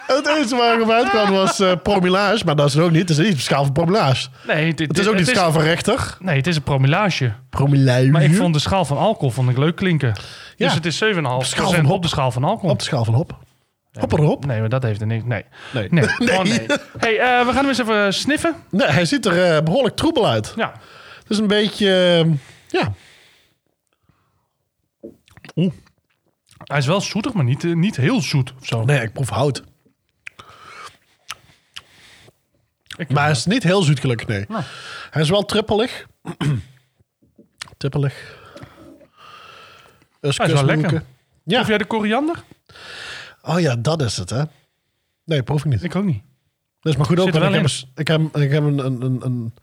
[0.07, 2.45] het enige waar ik op uitkwam was eh promillage.
[2.45, 3.09] Maar dat is het ook niet.
[3.09, 4.29] Het is niet de schaal van promillage.
[4.47, 6.17] Nee, dit, Het is ook niet de schaal van rechter.
[6.19, 7.33] Nee, het is een promillage.
[7.51, 8.11] Promillage.
[8.11, 10.13] Maar ik vond de schaal van alcohol vond ik leuk klinken.
[10.57, 10.67] Ja.
[10.67, 12.03] Dus het is 7,5 schaal van op hop.
[12.03, 12.71] de schaal van alcohol.
[12.71, 13.39] Op de schaal van hop.
[14.01, 14.47] Hop erop.
[14.47, 15.25] Nee, maar dat heeft er niks.
[15.25, 15.45] Nee.
[15.73, 15.89] Nee.
[16.19, 16.67] Nee, nee.
[16.99, 18.55] Hey, eh, we gaan hem eens even sniffen.
[18.71, 20.53] Nee, hij ziet er eh, behoorlijk troebel uit.
[20.57, 20.73] Ja.
[21.19, 21.89] Het is een beetje...
[22.25, 22.33] eh,
[22.81, 22.93] ja,
[26.75, 28.85] Hij is wel zoetig, maar niet, eh, niet heel zoet of zo.
[28.85, 29.63] nee, ik proef hout.
[32.97, 34.45] Ik- Maar hij is niet heel zoet gelukkig, nee.
[34.49, 34.63] Nou.
[35.11, 36.07] Hij is wel trippelig.
[37.77, 38.15] trippelig.
[40.21, 41.05] Dus Hij is wel lekker.
[41.45, 41.57] Ja.
[41.57, 42.43] Proef jij de koriander?
[43.43, 44.43] Oh ja, dat is het, hè?
[45.25, 45.83] Nee, proef ik niet.
[45.85, 46.23] Ik ook niet.
[46.81, 48.63] Dat is maar goed ook, Zit er want ik wel heb, ik heb, ik heb
[48.63, 49.55] een, een, een, een...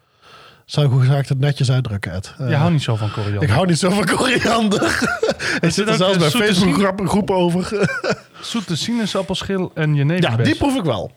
[0.72, 2.34] Zou ik hoe gezegd het netjes uitdrukken, Ed?
[2.38, 3.44] Eh, Je houdt niet zo van koriander.
[3.44, 4.84] Ik hou niet zo van koriander.
[5.62, 7.90] ik zit er zelfs een bij Facebook groepen over.
[8.42, 10.46] Zoete sinaasappelschil en ja, jeneverbes.
[10.48, 11.12] die proef ik wel.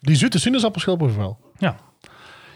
[0.00, 1.38] Die zoete sinaasappelschil proef ik wel.
[1.58, 1.76] Ja.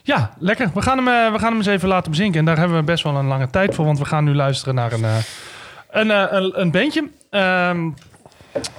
[0.03, 0.71] Ja, lekker.
[0.75, 2.39] We gaan, hem, eh, we gaan hem eens even laten bezinken.
[2.39, 3.85] En daar hebben we best wel een lange tijd voor.
[3.85, 5.17] Want we gaan nu luisteren naar een, eh,
[5.91, 7.09] een, eh, een, een bandje.
[7.31, 7.91] Ehm,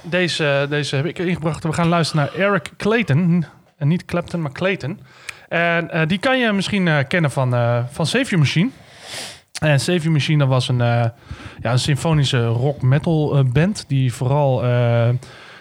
[0.02, 1.64] deze, deze heb ik ingebracht.
[1.64, 3.44] We gaan luisteren naar Eric Clayton.
[3.76, 5.00] En niet Clapton, maar Clayton.
[5.52, 8.70] En eh, die kan je misschien eh, kennen van, eh van Save Your Machine.
[9.60, 11.12] En Save Your Machine dat was een, ja,
[11.60, 15.12] een symfonische rock metal band die vooral ja,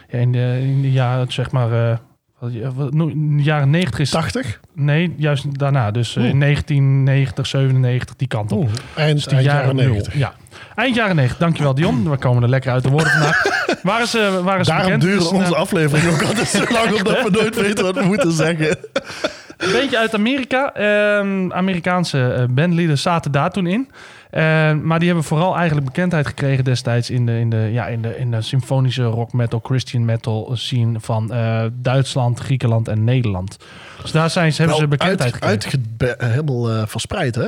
[0.07, 1.99] in, de, in de jaren, zeg maar,
[2.41, 4.09] in de jaren 90 is...
[4.09, 4.59] 80?
[4.73, 5.91] Nee, juist daarna.
[5.91, 8.57] Dus in 1990, 97, die kant op.
[8.57, 9.93] Oeh, eind, Dus die eind jaren, jaren nul.
[9.93, 10.13] 90.
[10.13, 10.33] Ja.
[10.75, 11.37] Eind jaren 90.
[11.37, 12.09] Dankjewel Dion.
[12.09, 13.43] We komen er lekker uit de woorden vandaag.
[13.83, 15.01] Waar is, waar is Daarom bekend?
[15.01, 18.31] duren een, onze afleveringen ook altijd zo lang, omdat we nooit weten wat we moeten
[18.31, 18.77] zeggen.
[19.61, 20.73] Een beetje uit Amerika.
[20.73, 23.89] Ehm, Amerikaanse eh, bandleaders zaten daar toen in.
[24.29, 28.01] Eh, maar die hebben vooral eigenlijk bekendheid gekregen destijds in de, in de, ja, in
[28.01, 33.57] de, in de symfonische rock metal, Christian metal scene van eh, Duitsland, Griekenland en Nederland.
[34.01, 35.87] Dus daar zijn ze, hebben ze bekendheid uit, gekregen.
[36.07, 37.47] uitgebe- helemaal eh, verspreid, hè?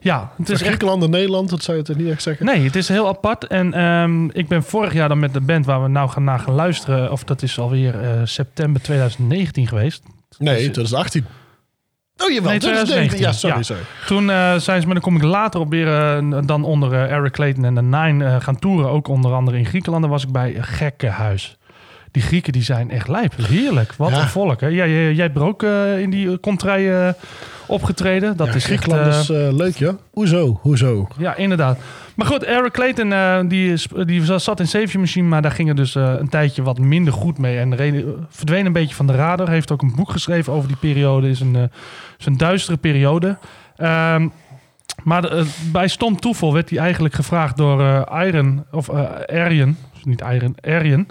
[0.00, 2.46] ja, het is echt Griekenland en Nederland, dat zou je toch niet echt zeggen?
[2.46, 3.46] Nee, het is heel apart.
[3.46, 6.38] En ehm, ik ben vorig jaar dan met de band waar we nou gaan naar
[6.38, 10.02] gaan luisteren, of dat is alweer september 2019 geweest.
[10.38, 11.24] Nee, 2018.
[12.22, 13.18] Oh, jawel, Nee, 2019.
[13.18, 13.34] Ja, 2019.
[13.34, 13.62] sorry, Ja.
[13.62, 13.82] sorry.
[14.06, 17.12] Toen eh, zijn ze, maar dan kom ik later op weer eh, dan onder eh,
[17.16, 18.90] Eric Clayton en de Nine gaan toeren.
[18.90, 20.02] Ook onder andere in Griekenland.
[20.02, 21.56] Daar was ik bij een gekke huis.
[22.14, 23.32] Die Grieken die zijn echt lijp.
[23.36, 23.94] Heerlijk.
[23.96, 24.20] Wat Ja.
[24.20, 24.60] een volk.
[24.60, 24.66] Hè?
[24.66, 27.12] Ja, jij, jij hebt er ook eh, in die contrij eh,
[27.66, 28.36] opgetreden.
[28.36, 28.64] Dat Ja, is echt...
[28.66, 29.96] Griekenland eh, is eh, leuk, ja.
[30.12, 30.58] Hoezo?
[30.62, 31.08] Hoezo?
[31.18, 31.78] Ja, inderdaad.
[32.16, 35.76] Maar goed, Eric Clayton eh, die, die zat in Save Machine, maar daar ging het
[35.76, 37.58] dus eh, een tijdje wat minder goed mee.
[37.58, 39.48] En reden, verdween een beetje van de radar.
[39.50, 41.28] Heeft ook een boek geschreven over die periode.
[41.28, 41.62] Is een, eh,
[42.18, 43.38] is een duistere periode.
[43.76, 44.28] Ehm,
[45.02, 49.00] maar de- eh, bij stom toeval werd hij eigenlijk gevraagd door eh Iron, of eh
[49.26, 51.06] Arjen, niet Iron, Arjen.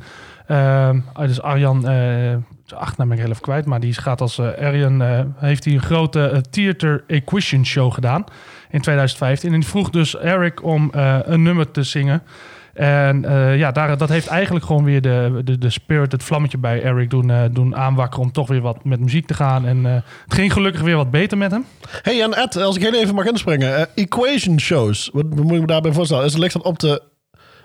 [0.48, 4.38] Ehm, dus Arjan, eh zijn achternaam ben ik heel even kwijt, maar die gaat als
[4.40, 8.24] eh Arjen, eh, heeft hij een grote eh, Theater Equation show gedaan
[8.70, 9.54] in 2015.
[9.54, 12.24] En die vroeg dus Eric om eh, een nummer te zingen.
[12.74, 16.58] En eh, ja, daar, dat heeft eigenlijk gewoon weer de, de, de spirit, het vlammetje
[16.58, 19.66] bij Eric doen, eh, doen aanwakkeren om toch weer wat met muziek te gaan.
[19.66, 21.66] En eh, het ging gelukkig weer wat beter met hem.
[22.02, 23.76] hey, en Ed, als ik heel even mag inspringen.
[23.76, 26.26] eh, equation shows, wat moet ik me daarbij voorstellen?
[26.26, 27.02] Is ligt dat op de,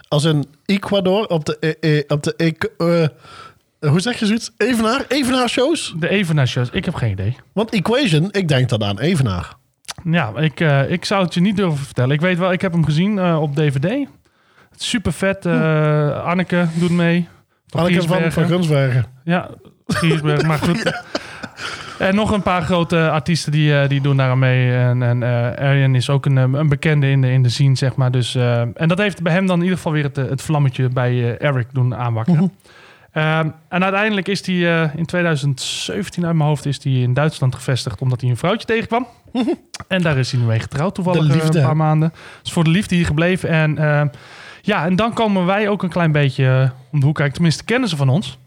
[0.08, 2.34] als in Ecuador, op de, eh, eh, op de
[2.78, 4.50] eh, hoe zeg je zoiets?
[4.56, 5.04] Evenaar?
[5.08, 5.94] Evenaar shows?
[5.98, 7.36] De Evenaar shows, ik heb geen idee.
[7.52, 9.56] Want equation, ik denk dan aan Evenaar.
[10.04, 12.10] Ja, ik, eh, ik zou het je niet durven vertellen.
[12.14, 14.06] Ik weet wel, ik heb hem gezien op DVD.
[14.76, 15.46] Super vet.
[15.46, 17.28] eh, Anneke doet mee.
[17.66, 18.32] Van Anneke van, Giersbergen.
[18.32, 19.04] van Gunsbergen.
[19.24, 19.48] Ja,
[19.86, 20.82] Giersberg, maar goed.
[21.98, 24.72] En nog een paar grote artiesten die, eh, die doen daar aan mee.
[24.72, 27.76] En, en eh Arjen is ook een, eh, een bekende in de, in de scene,
[27.76, 28.10] zeg maar.
[28.10, 30.42] Dus, eh, en dat heeft bij hem dan in ieder geval weer het, eh, het
[30.42, 32.52] vlammetje bij eh, Eric doen aanwakkeren.
[33.12, 37.54] Ehm, en uiteindelijk is hij eh, in 2017 uit mijn hoofd is hij in Duitsland
[37.54, 39.06] gevestigd omdat hij een vrouwtje tegenkwam.
[39.88, 42.12] en daar is hij nu mee getrouwd toevallig eh, een paar maanden.
[42.42, 43.48] Dus voor de liefde hier gebleven.
[43.48, 44.02] En eh,
[44.62, 47.34] ja, en dan komen wij ook een klein beetje eh, om de hoek kijken.
[47.34, 48.38] Tenminste, kennen ze van ons.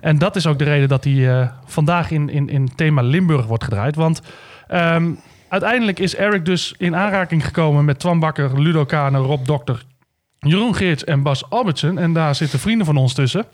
[0.00, 3.46] En dat is ook de reden dat hij eh, vandaag in, in, in thema Limburg
[3.46, 3.96] wordt gedraaid.
[3.96, 4.22] Want
[4.68, 5.10] ehm,
[5.48, 9.84] uiteindelijk is Eric dus in aanraking gekomen met Twan Bakker, Ludo Kane, Rob Dokter,
[10.38, 11.98] Jeroen Geerts en Bas Albertsen.
[11.98, 13.44] En daar zitten vrienden van ons tussen.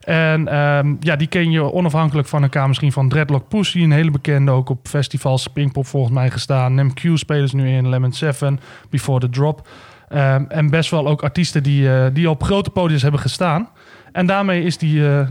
[0.00, 3.82] En ehm, ja, die ken je onafhankelijk van elkaar misschien van Dreadlock Pussy.
[3.82, 6.80] Een hele bekende, ook op festivals, Pinkpop volgens mij gestaan.
[6.80, 9.68] NemQ spelen ze nu in, Lemon 7, Before the Drop.
[10.08, 13.68] Ehm, en best wel ook artiesten die, eh, die op grote podiums hebben gestaan.
[14.12, 15.26] En daarmee is die eh,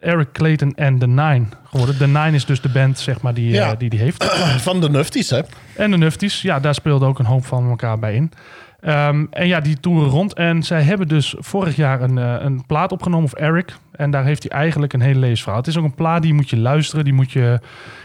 [0.00, 1.96] Eric Clayton en The Nine geworden.
[1.98, 3.70] The Nine is dus de band, zeg maar, die Ja.
[3.70, 4.24] eh, die, die heeft.
[4.62, 5.40] Van de Nufties, hè?
[5.76, 8.32] En de Nufties, ja, daar speelde ook een hoop van elkaar bij in.
[8.80, 10.34] Ehm, en ja, die toeren rond.
[10.34, 13.76] En zij hebben dus vorig jaar een, eh, een plaat opgenomen, of Eric.
[13.92, 15.58] En daar heeft hij eigenlijk een hele levensverhaal.
[15.58, 17.04] Het is ook een plaat die moet je luisteren.
[17.04, 17.60] Die moet je,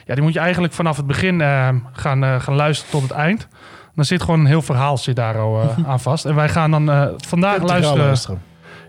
[0.05, 3.11] ja, die moet je eigenlijk vanaf het begin eh, gaan, eh, gaan luisteren tot het
[3.11, 3.47] eind.
[3.95, 6.25] Dan zit gewoon een heel verhaal zit daar al, aan vast.
[6.25, 6.85] En wij gaan dan
[7.17, 8.41] vandaag Integraal luisteren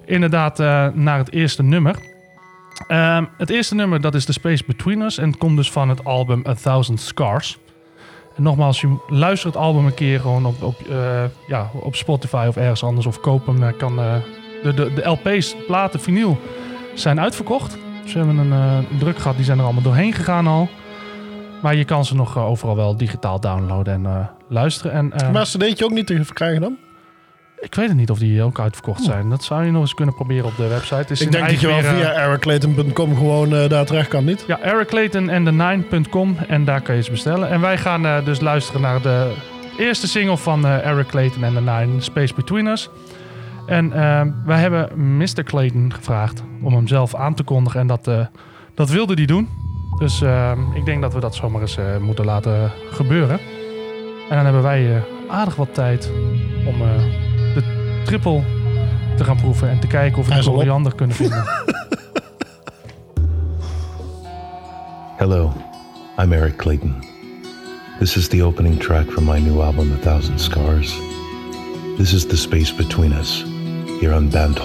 [0.04, 0.58] inderdaad
[0.94, 1.96] naar het eerste nummer.
[2.86, 5.88] Ehm, het eerste nummer dat is The Space Between Us en het komt dus van
[5.88, 7.58] het album A Thousand Scars.
[8.36, 12.44] En nogmaals, je luistert het album een keer gewoon op, op, eh, ja, op Spotify
[12.48, 13.76] of ergens anders of koop hem.
[13.76, 14.14] kan, eh,
[14.62, 16.38] de, de, de LP's, platen, vinyl
[16.94, 17.78] zijn uitverkocht.
[18.04, 20.68] Ze hebben een eh, druk gehad, die zijn er allemaal doorheen gegaan al.
[21.62, 24.92] Maar je kan ze nog overal wel digitaal downloaden en luisteren.
[24.92, 26.76] En, eh, Maar cd'tje ook niet te verkrijgen dan?
[27.62, 29.28] Ik weet het niet of die ook uitverkocht zijn.
[29.28, 31.12] Dat zou je nog eens kunnen proberen op de website.
[31.12, 34.44] Is Ik denk dat je wel weer, via ericlayton.com gewoon eh, daar terecht kan, niet?
[34.46, 37.48] Ja, Eric Clayton en de 9.com en daar kan je ze bestellen.
[37.50, 39.32] En wij gaan eh, dus luisteren naar de
[39.78, 42.88] eerste single van eh, Eric Clayton en de Nine, Space Between Us.
[43.66, 43.90] En
[44.46, 45.42] wij hebben Mr.
[45.44, 48.10] Clayton gevraagd om hem zelf aan te kondigen en dat,
[48.74, 49.48] dat wilde hij doen.
[49.98, 50.22] Dus
[50.74, 53.38] ik denk dat we dat zomaar eens moeten laten gebeuren.
[54.28, 56.12] En dan hebben wij aardig wat tijd
[56.66, 56.82] om
[58.04, 58.42] triple
[59.16, 60.54] te gaan proeven en te kijken of we op.
[60.54, 61.44] koriander kunnen vinden.
[65.16, 65.52] Hello,
[66.18, 66.94] I'm Eric Clayton.
[67.98, 70.98] This is the opening track from my new album, A Thousand Scars.
[71.96, 73.44] This is the space between us,
[74.00, 74.58] here on Band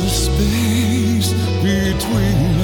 [0.00, 1.32] the space
[1.62, 2.57] between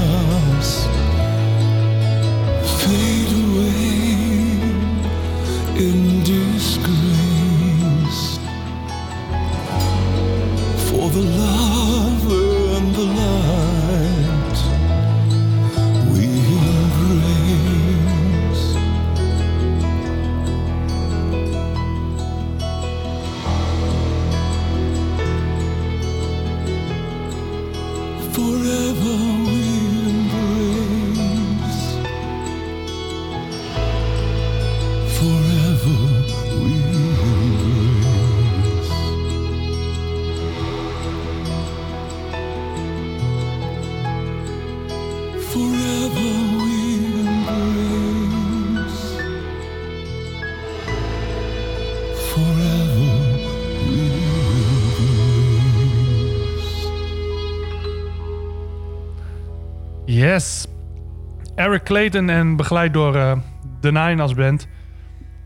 [61.74, 61.84] Eric
[62.28, 63.32] en begeleid door eh
[63.80, 64.66] The Nine als band.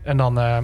[0.03, 0.57] En dan, eh,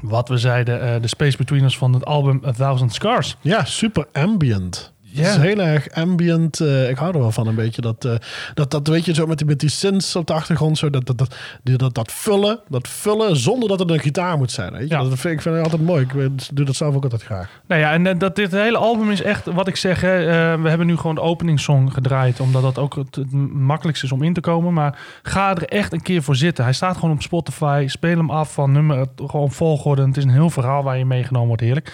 [0.00, 3.36] wat we zeiden, eh, de Space Between Us van het album A Thousand Scars.
[3.40, 4.91] Ja, super ambient.
[5.14, 5.22] Ja.
[5.22, 6.60] Het is heel erg ambient.
[6.60, 7.80] eh, ik hou er wel van een beetje.
[7.82, 8.14] Dat, eh,
[8.54, 10.78] dat, dat weet je zo met die, met die synths op de achtergrond.
[10.78, 12.60] Zo, dat, dat, dat, die, dat, dat vullen.
[12.68, 14.72] Dat vullen zonder dat het een gitaar moet zijn.
[14.72, 14.94] Weet je?
[14.94, 15.02] Ja.
[15.02, 16.02] Dat vind ik vind ik altijd mooi.
[16.02, 17.48] Ik weet- doe dat zelf ook altijd graag.
[17.66, 20.62] Nou ja, en eh, dat dit hele album is echt, wat ik zeg, hè, eh,
[20.62, 24.22] we hebben nu gewoon de openingssong gedraaid, omdat dat ook het, het makkelijkste is om
[24.22, 24.72] in te komen.
[24.72, 26.64] Maar ga er echt een keer voor zitten.
[26.64, 27.84] Hij staat gewoon op Spotify.
[27.88, 30.06] Speel hem af van nummer, gewoon volgorde.
[30.06, 31.92] Het is een heel verhaal waar je meegenomen wordt, heerlijk.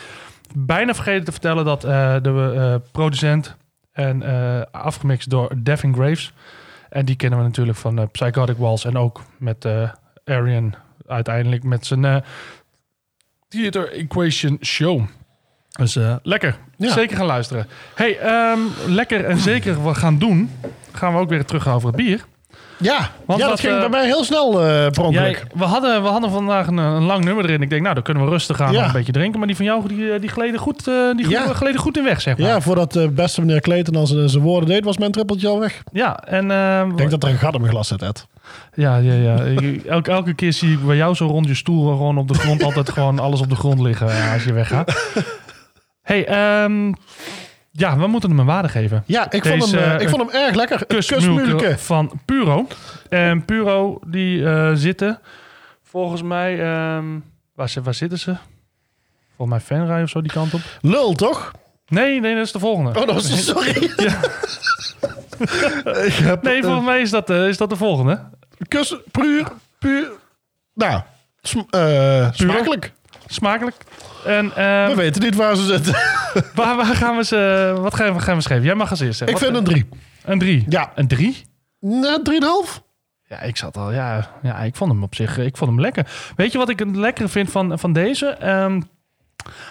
[0.57, 3.57] Bijna vergeten te vertellen dat eh, de eh, producent
[3.93, 6.33] en eh, afgemixt door Devin Graves.
[6.89, 9.67] En die kennen we natuurlijk van Psychotic Walls en ook met
[10.25, 10.75] Arian
[11.07, 12.25] uiteindelijk met zijn
[13.49, 15.07] Theater Equation Show.
[15.71, 16.57] Dus lekker.
[16.77, 16.93] Ja.
[16.93, 17.67] Zeker gaan luisteren.
[17.95, 20.51] Hey, ehm, lekker en zeker we gaan doen.
[20.93, 22.25] Gaan we ook weer terug over het bier.
[22.79, 24.63] Ja, Want ja wat, dat ging eh, bij mij heel snel.
[25.11, 27.63] Jij, we, hadden, we hadden vandaag een, een lang nummer erin.
[27.63, 28.71] Ik denk, nou, dan kunnen we rustig Ja.
[28.71, 29.39] nog een beetje drinken.
[29.39, 31.43] Maar die van jou, die, eh, die, gleden, goed, eh, die Ja.
[31.43, 32.49] goed- gleden goed in weg, zeg maar.
[32.49, 35.61] Ja, voordat de beste meneer Clayton al zijn zijn woorden deed, was mijn trippeltje al
[35.61, 35.83] weg.
[35.93, 36.51] Ja, en...
[36.91, 38.27] Ik denk dat er een gat in mijn glas zit, Ed.
[38.75, 39.37] Ja, ja, ja.
[39.87, 42.63] Elke, elke keer zie ik bij jou zo rond je stoel gewoon op de grond
[42.63, 45.13] altijd gewoon alles op de grond liggen als je weggaat.
[46.03, 46.93] hey, ehm,
[47.79, 49.03] ja, we moeten hem een waarde geven.
[49.07, 50.87] Ja, ik, vond, hem, eh, eh, ik vond hem erg lekker.
[50.87, 52.67] Kusmulke van Puro.
[53.09, 55.19] En Puro, die eh, zitten
[55.83, 56.53] volgens mij...
[56.61, 57.05] ehm,
[57.55, 58.37] waar, waar zitten ze?
[59.37, 60.61] Volgens mij Venray of zo, die kant op.
[60.81, 61.53] Lul, toch?
[61.89, 62.91] Nee, nee, dat is de volgende.
[63.01, 63.71] Oh, dat was sorry.
[66.07, 68.21] ik heb Nee, eh, volgens mij is dat, eh, is dat de volgende.
[68.69, 69.47] kus, puur,
[69.79, 70.11] puur.
[70.75, 71.03] Nou,
[71.43, 72.93] sm- eh, smakelijk.
[73.29, 73.77] Smakelijk.
[74.25, 75.93] En ehm, We weten niet waar ze zitten.
[76.55, 77.75] waar, waar gaan we ze...
[77.81, 78.67] Wat gaan we, gaan we schrijven?
[78.67, 79.21] Jij mag als eerst.
[79.21, 79.89] ik vind een drie.
[80.25, 80.65] Een drie.
[80.69, 80.93] Ja.
[80.95, 81.45] Een drie?
[81.81, 82.83] Nou, drieënhalf.
[83.29, 83.93] Ja, ik zat al.
[83.93, 85.39] Ja, ja, ik vond hem op zich.
[85.39, 86.07] Ik vond hem lekker.
[86.37, 88.27] Weet je wat ik het lekkere vind van, van deze?
[88.27, 88.81] Ehm,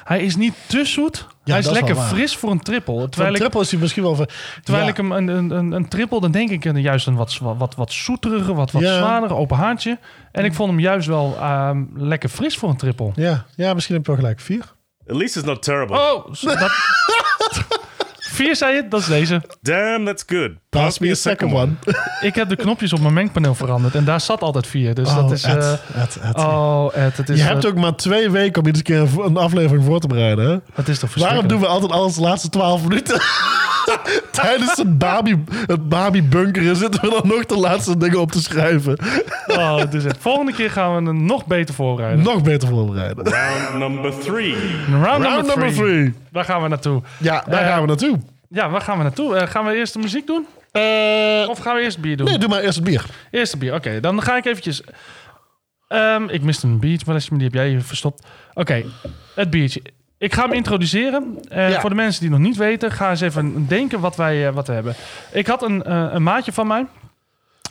[0.03, 1.27] hij is niet te zoet.
[1.43, 2.13] hij is dat is lekker wel waar.
[2.13, 3.09] fris voor een triple.
[3.09, 4.15] Terwijl ik, triple is hij misschien wel...
[4.15, 4.29] ver-
[4.63, 4.89] terwijl Ja.
[4.91, 7.75] ik hem een, een, een, een triple, dan denk ik een- juist een wat, wat,
[7.75, 8.97] wat zoeteriger, wat, wat Ja.
[8.97, 9.99] zwaarder, open haartje.
[10.31, 13.11] En ik vond hem juist wel ehm, lekker fris voor een triple.
[13.15, 14.39] Ja, ja, misschien heb je wel gelijk.
[14.39, 14.75] Vier.
[15.07, 15.95] At least it's not terrible.
[15.97, 16.71] Oh, dat...
[18.19, 18.87] Vier zei je?
[18.87, 19.41] Dat is deze.
[19.61, 20.51] Damn, that's good.
[20.69, 21.71] Pass me a second one.
[22.21, 24.93] Ik heb de knopjes op mijn mengpaneel veranderd en daar zat altijd vier.
[24.93, 25.43] Dus Oh, dat is...
[25.43, 26.35] Ed, eh, Ed, Ed.
[26.37, 29.25] Oh, Ed, het is, Je eh, hebt ook maar twee weken om iedere keer een-
[29.25, 30.49] een aflevering voor te bereiden.
[30.49, 30.57] Hè?
[30.73, 33.19] het is toch Waarom doen we altijd alles de laatste twaalf minuten?
[34.31, 38.41] Tijdens het Barbie, het Barbie bunkeren zitten we dan nog de laatste dingen op te
[38.41, 38.97] schrijven.
[39.47, 40.17] Oh, het is het.
[40.19, 42.23] Volgende keer gaan we hem nog beter voorbereiden.
[42.25, 43.23] Nog beter voorbereiden.
[43.27, 44.55] Round number three.
[44.91, 45.73] Round, Round number, number three.
[45.73, 46.13] three.
[46.31, 47.01] Waar gaan we naartoe?
[47.17, 48.19] Ja, daar Eh, gaan we naartoe.
[48.49, 49.35] Ja, waar gaan we naartoe?
[49.35, 50.45] Eh, gaan we eerst de muziek doen?
[50.77, 52.25] Eh, Of gaan we eerst bier doen?
[52.27, 53.05] nee, doe maar eerst het bier.
[53.31, 53.73] Eerst de bier.
[53.73, 54.81] Oké, dan ga ik eventjes...
[55.87, 58.25] Ehm, ik miste een biertje, maar die heb jij verstopt.
[58.53, 58.83] Oké,
[59.35, 59.81] het biertje.
[60.17, 61.37] Ik ga hem introduceren.
[61.49, 61.79] Eh, Ja.
[61.79, 64.53] Voor de mensen die het nog niet weten, ga eens even denken wat wij eh,
[64.53, 64.95] wat we hebben.
[65.31, 66.85] Ik had een, een maatje van mij.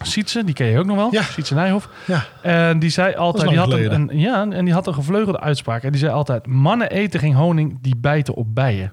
[0.03, 1.09] Sietse, die ken je ook nog wel.
[1.13, 1.23] Ja.
[1.23, 1.89] Sietse Nijhoff.
[2.07, 2.25] Ja.
[2.43, 5.83] En die zei altijd, die had een- ja, en die had een gevleugelde uitspraak.
[5.83, 8.93] En die zei altijd: mannen eten geen honing, die bijten op bijen.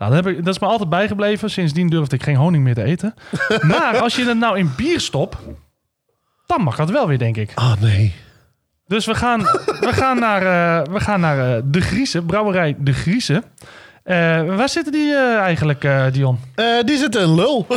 [0.00, 1.50] Nou, dat, heb ik, dat is me altijd bijgebleven.
[1.50, 3.14] Sindsdien durfde ik geen honing meer te eten.
[3.70, 5.36] maar als je het nou in bier stopt,
[6.46, 7.52] dan mag dat wel weer, denk ik.
[7.54, 8.14] Ah, nee.
[8.86, 9.40] Dus we gaan,
[9.80, 13.42] we gaan naar, eh, we gaan naar eh, De Griese, brouwerij De Griese.
[14.02, 14.16] Eh,
[14.56, 16.38] waar zitten die eh, eigenlijk, eh, Dion?
[16.54, 17.66] Eh, die zit in lul.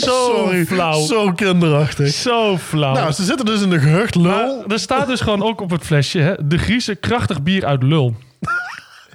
[0.00, 0.66] Zo Sorry.
[0.66, 1.00] flauw.
[1.06, 2.08] Zo kinderachtig.
[2.12, 2.94] Zo flauw.
[2.94, 4.24] Nou, ze zitten dus in de gehucht lul.
[4.56, 7.82] Maar er staat dus gewoon ook op het flesje, hè, De Griese krachtig bier uit
[7.82, 8.14] Lul.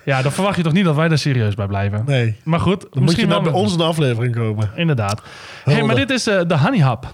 [0.05, 2.03] Ja, dan verwacht je toch niet dat wij daar serieus bij blijven.
[2.05, 2.35] Nee.
[2.43, 4.69] Maar goed, Dan moet je misschien wel bij ons de aflevering komen.
[4.75, 5.21] Inderdaad.
[5.63, 7.05] Hey, maar dit is eh, de Honey Hub.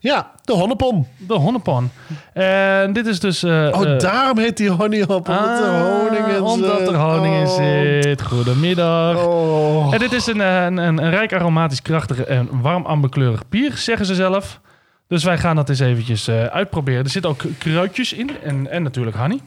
[0.00, 1.06] Ja, de honnepom.
[1.18, 1.90] De honnepon.
[2.32, 3.42] En dit is dus...
[3.42, 5.28] eh, Oh, eh, daarom heet die honeyhop.
[5.28, 6.40] Omdat er ah, honing in zit.
[6.40, 7.54] Omdat er honing in Oh.
[8.02, 8.22] zit.
[8.22, 9.24] Goedemiddag.
[9.26, 9.92] Oh.
[9.94, 14.06] En dit is een, een, een, een rijk aromatisch krachtig en warm amberkleurig bier, zeggen
[14.06, 14.60] ze zelf.
[15.08, 17.04] Dus wij gaan dat eens eventjes uitproberen.
[17.04, 19.38] Er zitten ook kruidjes in en, en natuurlijk honey.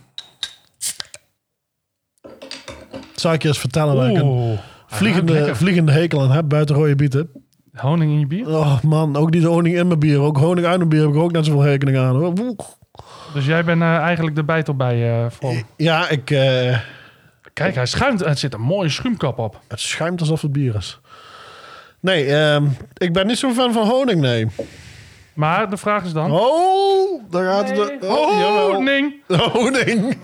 [3.16, 4.58] Zal ik je eens vertellen waar ik een
[4.88, 5.56] vliegende, lekker.
[5.56, 7.30] vliegende hekel aan heb buiten rode bieten?
[7.76, 8.48] Honing in je bier.
[8.50, 10.20] Oh man, ook niet de honing in mijn bier.
[10.20, 12.16] Ook honing uit mijn bier heb ik ook net zoveel hekeling aan.
[12.16, 12.34] hoor.
[13.34, 15.54] Dus jij bent eh, eigenlijk de bijtel bij eh voor.
[15.78, 16.78] Ja, ik, eh,
[17.54, 18.22] Kijk, hij schuimt.
[18.26, 19.60] Er zit een mooie schuimkap op.
[19.68, 21.00] het schuimt alsof het bier is.
[22.00, 22.66] Nee, ehm,
[22.98, 24.48] ik ben niet zo'n fan van honing, nee.
[25.34, 26.32] Maar de vraag is dan...
[26.32, 28.02] Oh, daar gaat het.
[28.02, 28.10] Nee.
[28.12, 28.70] Oh.
[28.72, 29.14] Honing!
[29.54, 30.18] Honing.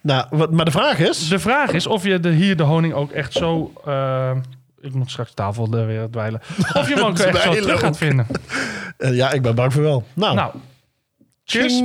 [0.00, 1.28] Nou, wat, maar de vraag is...
[1.28, 4.36] De vraag is of je de, hier de honing ook echt zo, eh,
[4.80, 6.40] ik moet straks tafel er weer dweilen.
[6.72, 8.26] Of je hem ook echt zo terug gaat vinden.
[8.96, 10.06] Eh, ja, ik ben bang voor wel.
[10.14, 10.54] Nou, Nou,
[11.44, 11.80] cheers.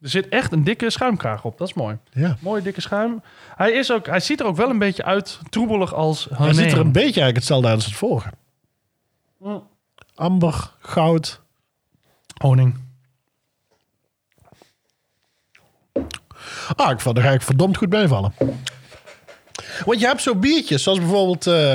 [0.00, 1.58] Er zit echt een dikke schuimkraag op.
[1.58, 1.98] Dat is mooi.
[2.10, 2.36] Ja.
[2.40, 3.22] Mooi dikke schuim.
[3.56, 6.72] Hij, is ook, hij ziet er ook wel een beetje uit, troebelig als Hij ziet
[6.72, 8.30] er een beetje eigenlijk hetzelfde uit als het vorige.
[10.14, 11.40] Amber, goud.
[12.42, 12.85] honing.
[16.76, 18.32] Ah, ik vond, daar ga ik verdomd goed meevallen.
[19.84, 21.74] Want je hebt zo biertjes, zoals bijvoorbeeld eh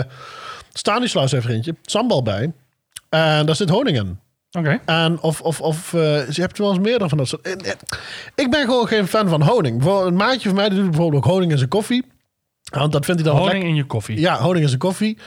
[0.74, 2.51] Stanislaus heeft er eentje, sambal bij.
[3.09, 4.19] En daar zit honing in.
[4.51, 4.80] Oké.
[4.86, 7.41] En of, of, of eh, je hebt wel eens meerdere van dat soort.
[7.41, 7.72] Eh,
[8.36, 9.86] Ik ben gewoon geen fan van honing.
[9.86, 12.05] Een maatje van mij die doet bijvoorbeeld ook honing in zijn koffie.
[12.72, 13.69] Want dat vindt hij dan Honing lekker.
[13.72, 14.19] in je koffie.
[14.19, 15.17] Ja, honing in zijn koffie.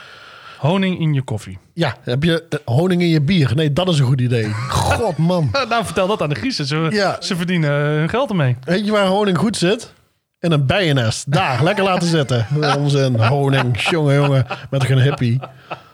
[0.64, 1.58] Honing in je koffie.
[1.74, 3.52] Ja, heb je eh, honing in je bier?
[3.54, 4.52] Nee, dat is een goed idee.
[4.70, 5.50] God, man.
[5.68, 6.66] nou, vertel dat aan de Griezen.
[6.66, 7.16] Ze, Ja.
[7.20, 8.56] ze verdienen hun geld ermee.
[8.64, 9.92] Weet je waar honing goed zit?
[10.40, 11.32] In een bijennest.
[11.32, 12.46] Daar, lekker laten zitten.
[12.78, 13.80] Onzin, honing.
[13.80, 14.46] Jongen, jongen.
[14.70, 15.40] Met een hippie.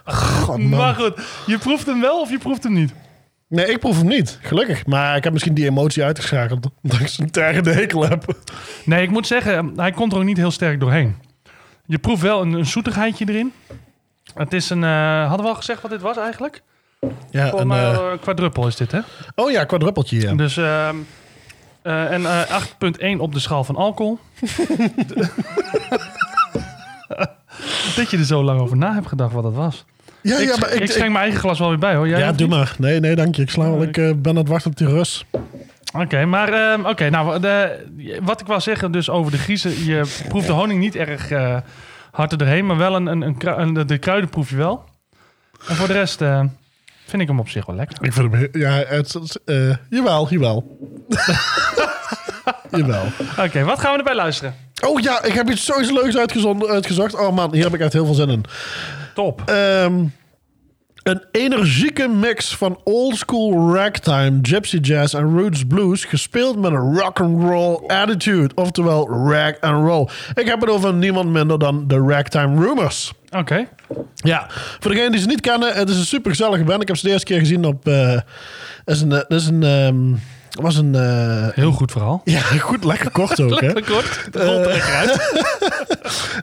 [0.05, 0.69] God, man.
[0.69, 1.13] Maar goed,
[1.47, 2.93] je proeft hem wel of je proeft hem niet?
[3.49, 4.39] Nee, ik proef hem niet.
[4.43, 4.87] Gelukkig.
[4.87, 6.67] Maar ik heb misschien die emotie uitgeschakeld.
[6.83, 8.25] Omdat ik zo'n tergende hekel heb.
[8.85, 11.15] Nee, ik moet zeggen, hij komt er ook niet heel sterk doorheen.
[11.87, 13.53] Je proeft wel een, een zoetigheidje erin.
[14.35, 14.85] Het is een...
[14.85, 16.63] eh, hadden we al gezegd wat dit was eigenlijk?
[17.31, 19.01] Ja, Volgens een, een quadruppel is dit, hè?
[19.35, 20.21] oh ja, kwadruppeltje.
[20.21, 20.35] Ja.
[20.35, 20.57] Dus...
[20.57, 20.97] ehm,
[21.83, 22.61] eh, en eh
[23.17, 24.19] 8.1 op de schaal van alcohol.
[27.97, 29.85] dat je er zo lang over na hebt gedacht wat dat was.
[30.23, 32.09] Ja, ik, ja, maar ik, ik, schenk mijn eigen glas wel weer bij, hoor.
[32.09, 32.57] Jij ja, doe niet?
[32.57, 32.75] maar.
[32.79, 33.43] Nee, nee, dank je.
[33.43, 33.83] Ik sla wel.
[33.83, 35.25] Ik ben aan het wachten op die Rus.
[35.99, 37.85] Oké, maar ehm, oké, nou, de,
[38.23, 39.85] wat ik wou zeggen dus over de griezen.
[39.85, 41.29] Je proeft de honing niet erg
[42.11, 44.85] hard er doorheen, maar wel een, een, een, de kruiden proef je wel.
[45.69, 46.41] En voor de rest eh,
[47.07, 48.05] vind ik hem op zich wel lekker.
[48.05, 48.41] Ik vind hem...
[48.53, 50.79] he- Ja, het, het, eh, jawel, jawel.
[52.71, 53.05] jawel.
[53.39, 54.55] Oké, wat gaan we erbij luisteren?
[54.87, 56.17] Oh ja, ik heb iets zoiets leuks
[56.69, 57.15] uitgezocht.
[57.15, 58.45] Oh man, hier heb ik echt heel veel zin in.
[59.15, 59.43] Top.
[59.47, 60.05] Ehm,
[61.03, 66.99] een energieke mix van old school ragtime, gypsy jazz en roots blues, gespeeld met een
[66.99, 70.09] rock and roll attitude, oftewel rag and roll.
[70.35, 73.13] Ik heb het over niemand minder dan de Ragtime Rumors.
[73.37, 73.69] Oké.
[74.15, 74.47] Ja,
[74.81, 76.83] voor degenen die ze niet kennen, het is een super gezellige band.
[76.83, 77.85] Ik heb ze de eerste keer gezien op.
[77.85, 78.25] het
[78.85, 79.97] is een, is een, ehm,
[80.63, 80.95] was een.
[80.95, 82.21] eh, Heel goed verhaal.
[82.25, 83.73] ja, goed, lekker kort ook, hè?
[83.73, 84.21] Kort.
[84.25, 85.90] Het rolt er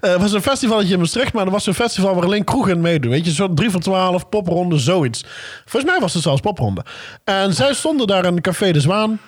[0.02, 2.82] Eh, Het was een festivaletje in Maastricht, maar er was een festival waar alleen kroegen
[2.82, 3.12] meedoen.
[3.12, 5.24] Weet je, zo'n 3 voor 12, popronde, zoiets.
[5.66, 6.86] Volgens mij was het zelfs popronde.
[7.24, 9.20] En zij stonden daar in Café de Zwaan.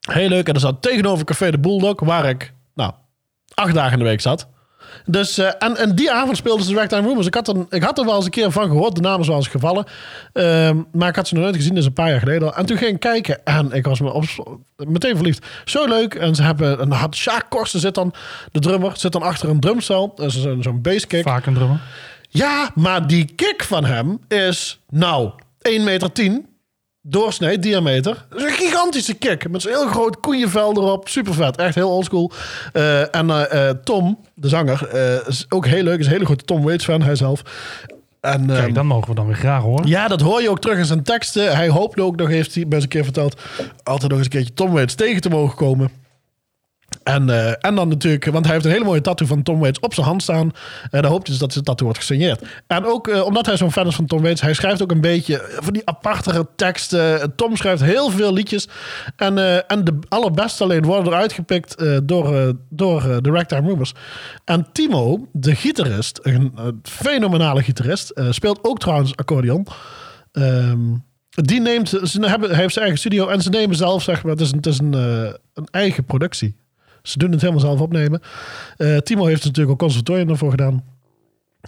[0.00, 0.48] Heel leuk.
[0.48, 2.92] En er zat tegenover Café de Bulldog, waar ik, nou,
[3.54, 4.48] acht dagen in de week zat.
[5.06, 7.26] Dus, eh, en, en die avond speelden ze de Ragtime Rumors.
[7.26, 8.94] Ik had, er, ik had er wel eens een keer van gehoord.
[8.94, 9.84] De naam is wel eens gevallen.
[10.32, 11.76] Ehm, maar ik had ze nog nooit gezien.
[11.76, 12.56] Is een paar jaar geleden al.
[12.56, 13.44] En toen ging ik kijken.
[13.44, 14.24] En ik was me op,
[14.76, 15.46] meteen verliefd.
[15.64, 16.14] Zo leuk.
[16.14, 16.80] En ze hebben...
[16.80, 18.14] En had Sjaak Korsten zit dan...
[18.52, 20.12] De drummer zit dan achter een drumstel.
[20.16, 21.22] Is zo'n zo'n basskick.
[21.22, 21.80] Vaak een drummer.
[22.28, 24.80] Ja, maar die kick van hem is...
[24.90, 25.30] Nou,
[25.68, 26.10] 1,10 meter.
[27.06, 28.24] Doorsnee, diameter.
[28.28, 29.50] Dat is een gigantische kick.
[29.50, 31.08] Met zo'n heel groot koeienvel erop.
[31.08, 31.56] Super vet.
[31.56, 32.30] Echt heel oldschool.
[32.72, 35.98] Eh en eh, eh, Tom, de zanger, eh, is ook heel leuk.
[35.98, 37.42] Is een hele grote Tom Waits fan, hij zelf.
[38.20, 39.86] En, ehm, Kijk, dan mogen we dan weer graag horen.
[39.86, 41.56] ja, dat hoor je ook terug in zijn teksten.
[41.56, 43.40] Hij hoopt ook nog, heeft hij best een keer verteld,
[43.82, 45.90] altijd nog eens een keertje Tom Waits tegen te mogen komen.
[47.04, 49.80] En, eh, en dan natuurlijk, want hij heeft een hele mooie tattoo van Tom Waits
[49.80, 50.52] op zijn hand staan.
[50.90, 52.42] En dan hoopt hij dus dat zijn tattoo wordt gesigneerd.
[52.66, 55.00] En ook eh, omdat hij zo'n fan is van Tom Waits, hij schrijft ook een
[55.00, 57.32] beetje van die apartere teksten.
[57.36, 58.68] Tom schrijft heel veel liedjes.
[59.16, 63.30] En, eh, en de allerbeste alleen worden eruit gepikt eh, door, eh, door eh, de
[63.30, 63.94] Ragtime Rumors.
[64.44, 66.52] En Timo, de gitarist, een,
[66.82, 69.66] fenomenale gitarist, eh, speelt ook trouwens accordeon.
[70.32, 70.78] Ehm,
[71.30, 74.40] die neemt, ze hebben, heeft zijn eigen studio en ze nemen zelf, zeg maar, het
[74.40, 76.56] is een, het is een, eh, een eigen productie.
[77.08, 78.20] Ze doen het helemaal zelf opnemen.
[78.76, 80.93] Eh, Timo heeft natuurlijk ook conservatorium ervoor gedaan.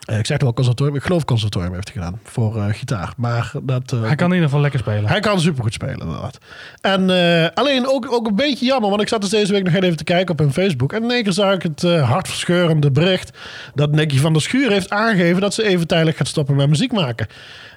[0.04, 3.12] Eh, ik zeg wel conservatorium, ik geloof conservatorium heeft hij gedaan voor eh, gitaar.
[3.16, 5.06] Maar dat, eh, Hij kan in ieder geval lekker spelen.
[5.06, 6.38] hij kan supergoed spelen, inderdaad.
[6.80, 7.10] En
[7.54, 10.04] alleen ook, ook een beetje jammer, want ik zat dus deze week nog even te
[10.04, 10.92] kijken op hun Facebook.
[10.92, 13.38] En in één keer zag ik het hartverscheurende bericht
[13.74, 16.92] dat Nicky van der Schuur heeft aangegeven dat ze even tijdelijk gaat stoppen met muziek
[16.92, 17.26] maken.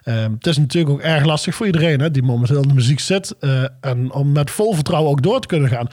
[0.03, 2.99] Ehm, het is natuurlijk ook erg lastig voor iedereen hè, die momenteel in de muziek
[2.99, 3.35] zit.
[3.81, 5.87] en om met vol vertrouwen ook door te kunnen gaan.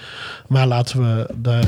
[0.48, 1.60] Maar laten we, de,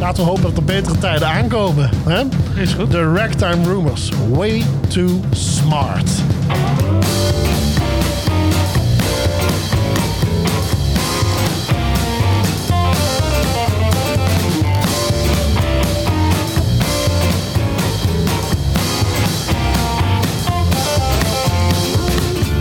[0.00, 1.90] laten we hopen dat er betere tijden aankomen.
[2.08, 2.22] Hè?
[2.60, 2.90] Is goed.
[2.90, 4.10] De Ragtime Rumors.
[4.32, 6.10] Way too smart.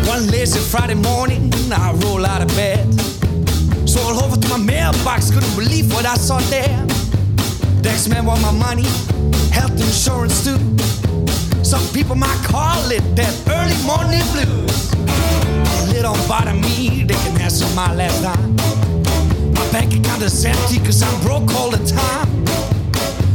[0.08, 2.88] One lazy Friday morning, I roll out of bed.
[3.84, 6.99] Stroll over to my mailbox, couldn't believe what I saw there.
[7.84, 8.88] Next man want my money,
[9.52, 10.60] health insurance too.
[11.64, 14.94] Some people might call it that early morning blues.
[15.94, 18.56] It don't bother me, they can ask for my last dime.
[19.54, 22.46] My bank account is empty cause I'm broke all the time.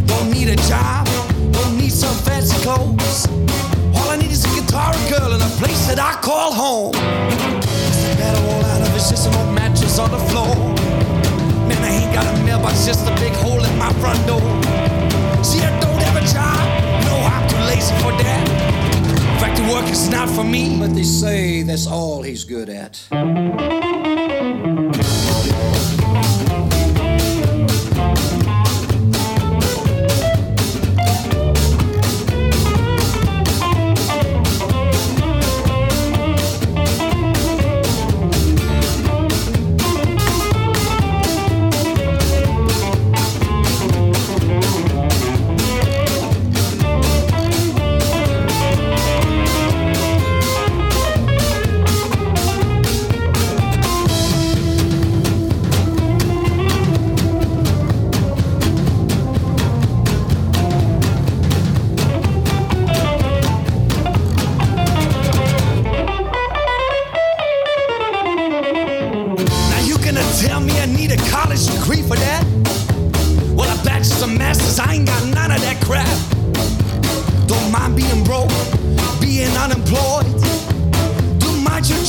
[0.06, 1.06] Don't need a job,
[1.52, 3.26] don't need some fancy clothes.
[3.96, 6.92] All I need is a guitar, girl, and a place that I call home.
[8.18, 10.93] Better all out of it's just an old mattress on the floor.
[12.14, 14.40] Got a mailbox, just a big hole in my front door.
[15.42, 16.62] See, I don't have a job,
[17.06, 18.44] no, I'm too lazy for that.
[19.40, 20.78] Factory work is not for me.
[20.78, 23.02] But they say that's all he's good at.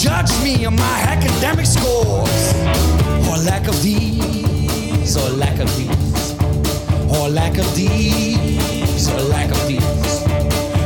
[0.05, 2.53] Judge me on my academic scores,
[3.27, 6.33] or lack of these, or lack of these,
[7.09, 10.21] or lack of these, or lack of these,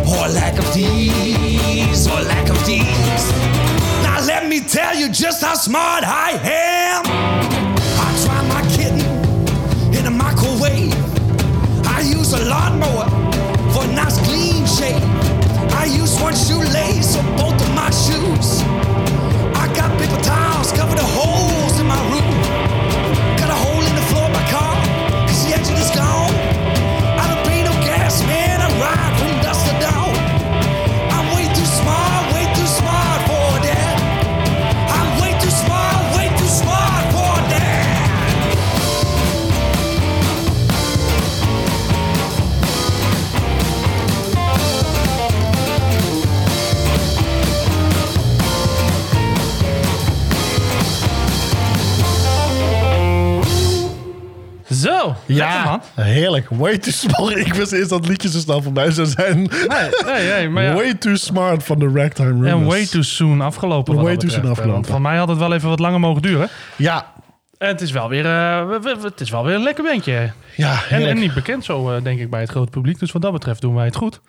[0.08, 3.24] or lack of these, or lack of these.
[4.04, 7.04] Now let me tell you just how smart I am.
[8.06, 9.02] I try my kitten
[9.98, 10.96] in a microwave.
[11.86, 13.10] I use a lawnmower
[13.74, 15.04] for a nice clean shave.
[15.76, 18.89] I use one shoelace on both of my shoes.
[54.82, 55.82] Zo, lekker man.
[55.96, 56.48] heerlijk.
[56.50, 57.36] Way too smart.
[57.38, 59.38] Ik wist eerst dat het liedje zo snel voorbij zou zijn.
[59.68, 60.74] Nee, nee, nee, maar ja.
[60.74, 62.52] Way too smart van de Ragtime Rumors.
[62.52, 63.96] En way too soon afgelopen.
[63.96, 64.72] Way too soon betreft, afgelopen.
[64.74, 66.50] Want van mij had het wel even wat langer mogen duren.
[66.76, 67.06] Ja,
[67.58, 68.70] En het is wel weer, eh,
[69.04, 70.32] het is wel weer een lekker bandje.
[70.56, 73.00] ja, En, en niet bekend zo, eh, denk ik, bij het grote publiek.
[73.00, 74.20] Dus wat dat betreft doen wij het goed.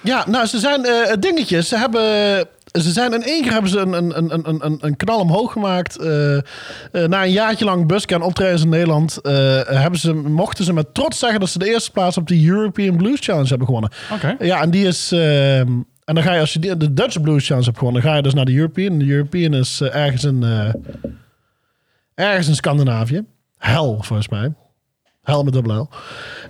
[0.00, 1.68] Ja, nou, ze zijn eh, dingetjes.
[1.68, 2.46] Ze hebben.
[2.82, 5.52] Ze zijn in één keer hebben ze een, een, een, een, een, een knal omhoog
[5.52, 5.96] gemaakt.
[5.96, 6.42] Eh, eh,
[6.92, 9.20] na een jaartje lang buscan optredens in Nederland.
[9.20, 9.32] eh,
[9.64, 12.96] hebben ze, mochten ze met trots zeggen dat ze de eerste plaats op de European
[12.96, 13.90] Blues Challenge hebben gewonnen.
[14.12, 14.36] Oké.
[14.38, 15.12] Ja, en die is.
[15.12, 15.68] ehm,
[16.04, 18.16] en dan ga je, als je die- de Dutch Blues Challenge hebt gewonnen, dan ga
[18.16, 18.98] je dus naar de European.
[18.98, 20.44] De European is ergens in.
[22.14, 23.24] ergens in Scandinavië.
[23.58, 24.54] Hel, volgens mij.
[25.22, 25.88] Hel met dubbel L.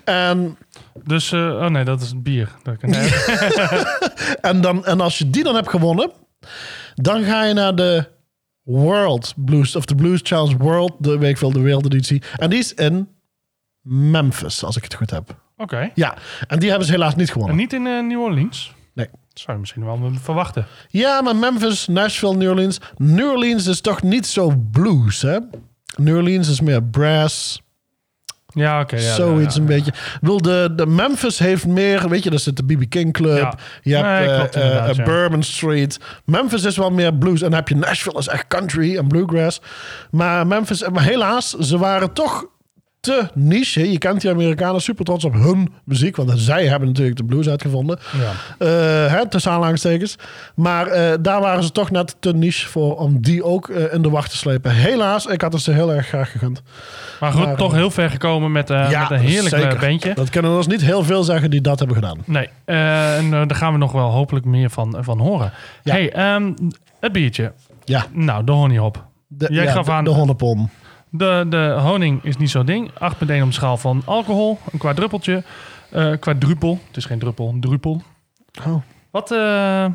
[0.05, 0.57] En
[1.05, 2.55] Dus, eh, oh nee, dat is bier.
[2.63, 3.11] Dat kan, nee.
[4.41, 6.11] En, dan, en als je die dan hebt gewonnen,
[6.95, 8.05] dan ga je naar de
[8.63, 12.23] World Blues, of de Blues Challenge World, de week veel de wereldeditie.
[12.37, 13.09] En die is in
[13.83, 15.37] Memphis, als ik het goed heb.
[15.57, 15.91] Oké.
[15.95, 17.57] Ja, en die hebben ze helaas niet En gewonnen.
[17.57, 18.75] niet in eh, New Orleans?
[18.95, 19.07] Nee.
[19.11, 20.67] Dat zou je misschien wel verwachten.
[20.89, 22.81] Ja, maar Memphis, Nashville, New Orleans.
[22.97, 25.39] New Orleans is toch niet zo blues, hè?
[25.97, 27.63] New Orleans is meer brass,
[28.55, 28.97] Ja, oké.
[28.97, 29.93] ja, zoiets ja, een beetje.
[30.21, 33.55] Wil de, de Memphis heeft meer, weet je, daar zit de BB King Club.
[33.83, 35.05] Je hebt Nee, eh, eh, eh.
[35.05, 36.01] Bourbon Street.
[36.25, 37.43] Memphis is wel meer blues.
[37.43, 39.61] En dan heb je Nashville, is echt country en bluegrass.
[40.11, 42.47] Maar Memphis, maar helaas, ze waren toch
[43.01, 43.91] te niche.
[43.93, 46.17] Je kent die Amerikanen super trots op hun muziek.
[46.17, 47.99] Want zij hebben natuurlijk de blues uitgevonden.
[48.13, 48.31] Ja.
[48.67, 50.17] Eh, hè, tussen aanhalingstekens.
[50.55, 54.03] Maar eh, daar waren ze toch net te niche voor om die ook eh, in
[54.03, 54.71] de wacht te slepen.
[54.75, 56.63] Helaas, ik had het ze heel erg graag gegund.
[57.21, 59.79] Maar goed, Maar, toch heel ver gekomen met, eh, met een heerlijk zeker.
[59.79, 60.15] bandje.
[60.15, 62.19] Dat kunnen we ons niet heel veel zeggen die dat hebben gedaan.
[62.25, 65.53] Nee, en daar gaan we nog wel hopelijk meer van, van horen.
[65.83, 65.93] Ja.
[65.93, 66.53] hey, ehm,
[67.01, 67.53] het biertje.
[67.85, 69.05] Ja, Nou, de honeyhop.
[69.27, 70.71] de, Jij ja, gaf de, aan- de honnepom.
[71.11, 72.91] De, de honing is niet zo'n ding.
[72.91, 74.59] 8,1 op schaal van alcohol.
[74.73, 75.43] Een kwadruppeltje.
[75.91, 76.81] eh quadrupel.
[76.87, 78.03] Het is geen druppel, een druppel.
[78.67, 78.75] Oh.
[79.11, 79.87] Wat, eh,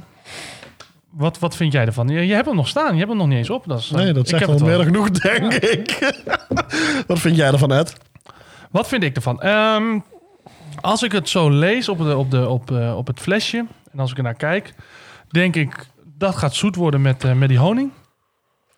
[1.09, 2.07] wat, wat vind jij ervan?
[2.07, 2.91] Je, je hebt hem nog staan.
[2.91, 3.63] Je hebt hem nog niet eens op.
[3.67, 6.13] Dat is, Nee, dat zegt wel meer genoeg, denk ik.
[7.07, 7.95] Wat vind jij ervan, Ed?
[8.71, 9.41] Wat vind ik ervan?
[9.41, 9.99] Ehm,
[10.81, 13.99] Als ik het zo lees op, de, op, de, op, eh, op het flesje en
[13.99, 14.73] als ik er naar kijk,
[15.29, 15.87] denk ik
[16.17, 17.91] dat gaat zoet worden met, met die honing.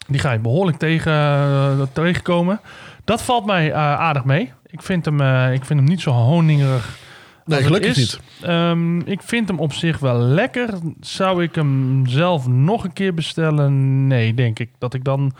[0.07, 2.59] Die ga je behoorlijk tegen, eh, tegenkomen.
[3.03, 4.51] Dat valt mij eh, aardig mee.
[4.67, 6.97] Ik vind, hem, eh, ik vind hem niet zo honingerig.
[7.45, 8.19] Nee, gelukkig is.
[8.41, 10.69] Ehm, ik vind hem op zich wel lekker.
[10.99, 14.07] Zou ik hem zelf nog een keer bestellen?
[14.07, 14.69] Nee, denk ik.
[14.77, 15.33] Dat ik dan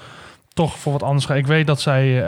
[0.54, 1.36] toch voor wat anders ga.
[1.36, 2.24] Ik weet dat zij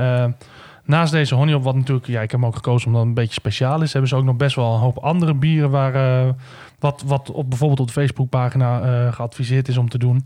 [0.83, 3.23] naast deze honey op, wat natuurlijk, ja, ik heb hem ook gekozen omdat het een
[3.23, 6.35] beetje speciaal is, hebben ze ook nog best wel een hoop andere bieren waar
[6.79, 10.25] wat, wat op bijvoorbeeld op de Facebookpagina eh geadviseerd is om te doen.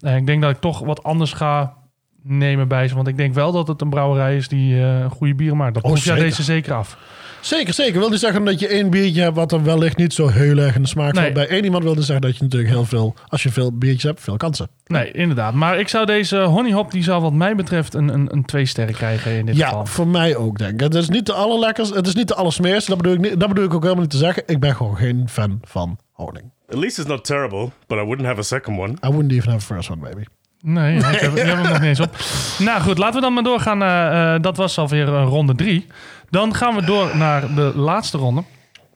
[0.00, 1.74] Eh, ik denk dat ik toch wat anders ga
[2.22, 5.34] nemen bij ze, want ik denk wel dat het een brouwerij is die eh, goede
[5.34, 5.74] bieren maakt.
[5.74, 6.96] Dat Oh, proef deze zeker af.
[7.40, 7.98] Zeker, zeker.
[8.00, 10.74] Wil niet zeggen dat je één biertje hebt wat er wellicht niet zo heel erg
[10.74, 11.22] in de smaak Nee.
[11.22, 11.34] valt.
[11.34, 14.02] Bij één iemand wil dus zeggen dat je natuurlijk heel veel, als je veel biertjes
[14.02, 14.68] hebt, veel kansen.
[14.86, 15.54] Nee, inderdaad.
[15.54, 18.94] Maar ik zou deze honeyhop, die zou wat mij betreft een, een, een twee sterren
[18.94, 19.86] krijgen in dit Ja, geval.
[19.86, 20.80] voor mij ook denk ik.
[20.80, 22.86] Het is niet de allerlekkers, het is niet de allersmeers.
[22.86, 24.42] Dat bedoel, ik niet, dat bedoel ik ook helemaal niet te zeggen.
[24.46, 26.44] Ik ben gewoon geen fan van honing.
[26.70, 28.90] At least it's not terrible, but I wouldn't have a second one.
[29.04, 30.24] I wouldn't even have a first one, baby.
[30.62, 32.16] Nee, ik heb, ik heb hem nog niet eens op.
[32.58, 33.78] Nou goed, laten we dan maar doorgaan.
[33.78, 35.86] naar, eh, dat was alweer eh, ronde drie.
[36.30, 38.42] Dan gaan we door naar de laatste ronde.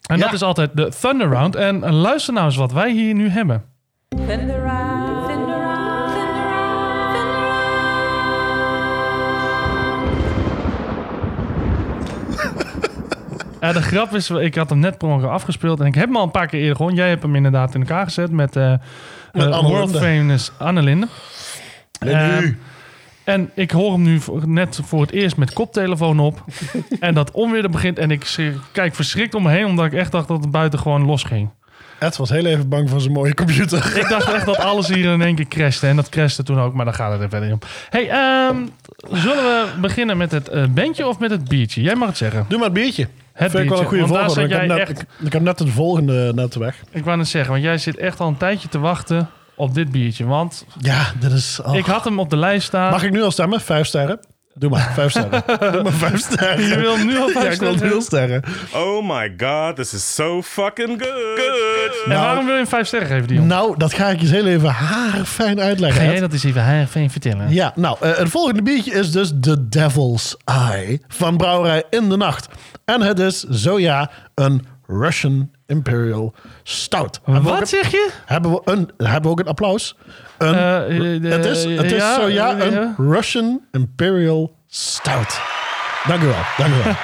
[0.06, 1.56] En dat is altijd de Thunder Round.
[1.56, 3.64] En luister nou eens wat wij hier nu hebben.
[4.08, 4.93] Thunder out,
[13.64, 15.80] Eh, de grap is, ik had hem net per ongeluk afgespeeld.
[15.80, 16.94] En ik heb hem al een paar keer eerder gewoon.
[16.94, 18.74] Jij hebt hem inderdaad in elkaar gezet met, eh
[19.32, 19.96] Met eh, World.
[19.96, 21.08] Famous Annelinde.
[23.24, 26.44] En ik hoor hem nu net voor het eerst met koptelefoon op.
[27.00, 27.98] en dat onweer er begint.
[27.98, 30.78] En ik schrik- kijk verschrikt om me heen, omdat ik echt dacht dat het buiten
[30.78, 31.50] gewoon losging.
[31.98, 33.92] Ed was heel even bang voor zijn mooie computer.
[34.00, 35.86] Ik dacht echt dat alles hier in één keer crashte.
[35.86, 37.58] En dat crashte toen ook, maar daar gaat het er verder om.
[37.90, 38.56] Hey, ehm,
[39.12, 41.82] zullen we beginnen met het bandje of met het biertje?
[41.82, 42.44] Jij mag het zeggen.
[42.48, 43.08] Doe maar het biertje.
[43.34, 44.42] Het Vind ik wel een goede volgorde.
[44.42, 46.82] Ik heb, net, echt- ik, ik heb net het volgende net weg.
[46.90, 49.90] Ik wou net zeggen, want jij zit echt al een tijdje te wachten op dit
[49.90, 50.24] biertje.
[50.24, 51.60] Want Ja, dit is...
[51.64, 51.74] oh.
[51.74, 52.90] ik had hem op de lijst staan.
[52.90, 53.60] Mag ik nu al stemmen?
[53.60, 54.20] Vijf sterren?
[54.56, 55.42] Doe maar, vijf sterren.
[55.72, 56.66] Doe maar vijf sterren.
[56.68, 57.88] Je wil nu al vijf Ja, ik wil sterren?
[57.90, 58.42] nul sterren.
[58.74, 61.38] Oh my god, this is so fucking good.
[61.38, 62.02] Good.
[62.06, 63.46] En waarom wil je hem vijf sterren geven, Dion?
[63.46, 66.00] Nou, dat ga ik je eens heel even haarfijn uitleggen.
[66.02, 67.52] Ga jij dat eens even haar fijn vertellen?
[67.52, 72.16] Ja, nou, eh, het volgende biertje is dus The Devil's Eye van Brouwerij in de
[72.16, 72.48] Nacht.
[72.84, 77.20] En het is, zo ja, een Russian Imperial Stout.
[77.24, 78.10] Hebben Wat een- zeg je?
[78.26, 79.96] Hebben we, een, hebben we ook een applaus?
[80.38, 82.94] Een, Eh, eh, het is, het is ja, zo ja, eh, een ja.
[82.98, 85.40] Russian Imperial Stout.
[86.06, 86.94] Dank u wel, dank u wel.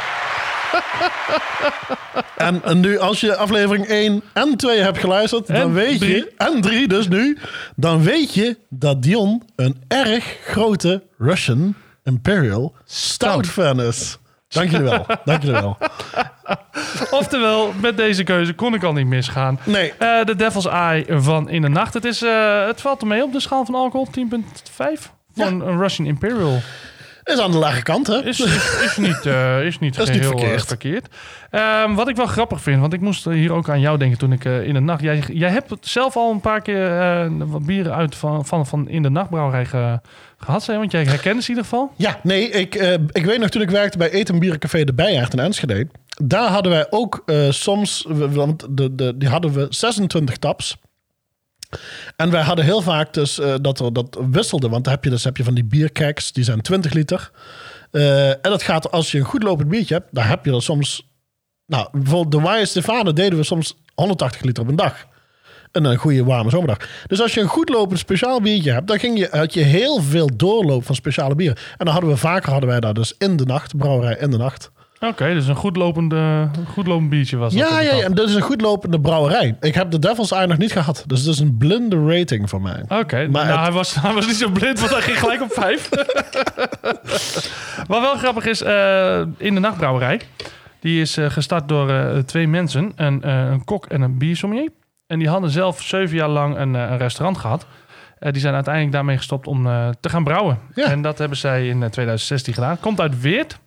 [2.48, 6.14] en, en nu, als je aflevering 1 en 2 hebt geluisterd, dan En weet drie.
[6.16, 7.38] je, en 3 dus nu,
[7.76, 14.18] dan weet je dat Dion een erg grote Russian Imperial Stout fan is.
[14.50, 15.76] Dank jullie wel, dank jullie wel.
[17.20, 19.58] Oftewel, met deze keuze kon ik al niet misgaan.
[19.64, 21.94] Nee, Eh, De Devil's Eye van In de Nacht.
[21.94, 25.12] Het, is, eh, het valt ermee op de schaal van alcohol, 10,5.
[25.34, 26.58] Voor een Russian Imperial.
[27.24, 28.24] Is aan de lage kant, hè?
[28.24, 30.66] Is, is, is niet, eh, is niet Dat is niet eh, verkeerd.
[30.66, 31.06] verkeerd.
[31.50, 34.32] Ehm, wat ik wel grappig vind, want ik moest hier ook aan jou denken toen
[34.32, 35.02] ik eh, in de nacht...
[35.02, 38.88] Jij, jij hebt zelf al een paar keer eh, wat bieren uit van, van, van
[38.88, 40.00] in de nachtbrouwerij ge,
[40.38, 41.92] gehad, zijn, want jij herkent ze in ieder geval.
[41.96, 45.32] Ja, nee, ik, eh, ik weet nog toen ik werkte bij Eten Bierencafé de Bijaard
[45.32, 45.86] in Enschede.
[46.22, 50.76] Daar hadden wij ook eh, soms, want de, de, die hadden we 26 taps.
[52.16, 54.68] En wij hadden heel vaak dus eh, dat er dat wisselde.
[54.68, 57.30] Want dan heb je dus heb je van die bierkeks, die zijn 20 liter.
[57.90, 60.62] Eh, en dat gaat als je een goed lopend biertje hebt, dan heb je er
[60.62, 61.08] soms...
[61.66, 65.06] Nou, bijvoorbeeld de Wije Stefano deden we soms 180 liter op een dag.
[65.72, 66.78] En een goede warme zomerdag.
[67.06, 70.02] Dus als je een goed lopend speciaal biertje hebt, dan ging je, had je heel
[70.02, 71.56] veel doorloop van speciale bieren.
[71.56, 74.36] En dan hadden we vaker hadden wij daar dus in de nacht, brouwerij in de
[74.36, 74.70] nacht.
[75.00, 77.68] Oké, dus een goed, lopende, goed lopend biertje was dat.
[77.68, 79.56] Ja, ja, dit is een goed lopende brouwerij.
[79.60, 81.04] Ik heb de Devil's Eye nog niet gehad.
[81.06, 82.84] Dus het is een blinde rating voor mij.
[82.88, 85.42] Oké, Maar nou, het- hij, was, hij was niet zo blind, want hij ging gelijk
[85.42, 85.88] op vijf.
[87.86, 90.20] Wat wel grappig is, eh, in de nachtbrouwerij...
[90.80, 94.70] die is eh, gestart door eh, twee mensen, een, een kok en een biersommelier.
[95.06, 97.66] En die hadden zelf zeven jaar lang een, een restaurant gehad.
[98.18, 99.62] Eh, die zijn uiteindelijk daarmee gestopt om
[100.00, 100.58] te gaan brouwen.
[100.74, 100.84] Ja.
[100.86, 102.80] En dat hebben zij in eh, 2016 gedaan.
[102.80, 103.58] Komt uit Weert,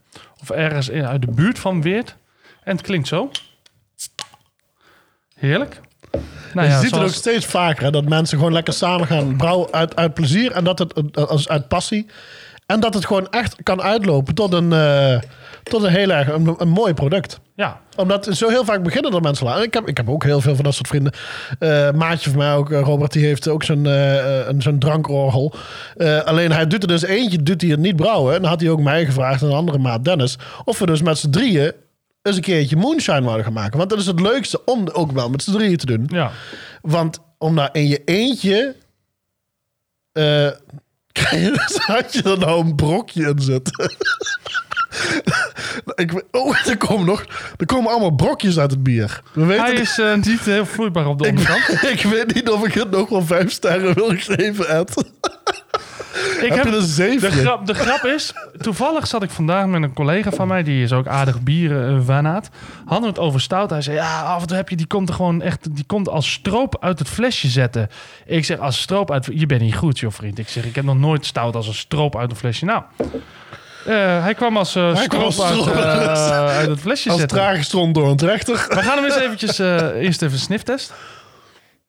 [0.43, 2.15] of ergens in, uit de buurt van Weert.
[2.63, 3.31] En het klinkt zo.
[5.35, 5.81] Heerlijk.
[6.53, 9.07] Nou je ja, ziet het zoals- ook steeds vaker, hè, dat mensen gewoon lekker samen
[9.07, 10.51] gaan brouwen uit, uit plezier.
[10.51, 12.05] En dat het als uit passie.
[12.65, 15.21] En dat het gewoon echt kan uitlopen tot een, eh,
[15.63, 17.39] tot een heel erg een, een mooi product.
[17.55, 19.61] Ja, Omdat zo heel vaak beginnen er mensen aan.
[19.61, 21.13] Ik heb, ik heb ook heel veel van dat soort vrienden.
[21.59, 25.53] Eh maatje van mij ook, eh, Robert, die heeft ook zo'n een zo'n drankorgel.
[26.25, 28.35] Alleen hij doet er dus eentje, doet hij het niet brouwen.
[28.35, 30.37] En dan had hij ook mij gevraagd en een andere maat Dennis.
[30.65, 31.73] Of we dus met z'n drieën
[32.21, 33.77] eens een keertje moonshine wouden gaan maken.
[33.77, 36.05] Want dat is het leukste om ook wel met z'n drieën te doen.
[36.07, 36.31] Ja.
[36.81, 38.75] Want om daar in je eentje...
[40.11, 40.49] eh
[41.93, 43.73] had je er nou een brokje in zitten?
[45.95, 47.25] Ik, oh, er komen nog...
[47.57, 49.21] Er komen allemaal brokjes uit het bier.
[49.33, 51.83] We weten Hij is eh, niet heel vloeibaar op de ik, onderkant.
[51.99, 54.93] ik weet niet of ik het nog wel vijf sterren wil geven, Ed.
[56.41, 57.31] Ik Heb een de, zeven?
[57.31, 60.91] grap, de grap is, toevallig zat ik vandaag met een collega van mij, die is
[60.91, 62.49] ook aardig bierenfanaat.
[62.85, 63.69] Hadden we het over stout.
[63.69, 66.09] Hij zei, ja, af en toe heb je, die komt er gewoon echt, die komt
[66.09, 67.89] als stroop uit het flesje zetten.
[68.25, 70.39] Ik zeg, als stroop uit, je bent niet goed, joh vriend.
[70.39, 72.65] Ik zeg, ik heb nog nooit stout als een stroop uit een flesje.
[72.65, 72.83] Nou,
[73.85, 77.63] eh, hij kwam als eh, Hij kwam als uit, eh, uit het flesje Als zetten.
[77.63, 78.65] stond door een trechter.
[78.69, 80.93] We gaan hem eens eventjes, eerst even een sniftest.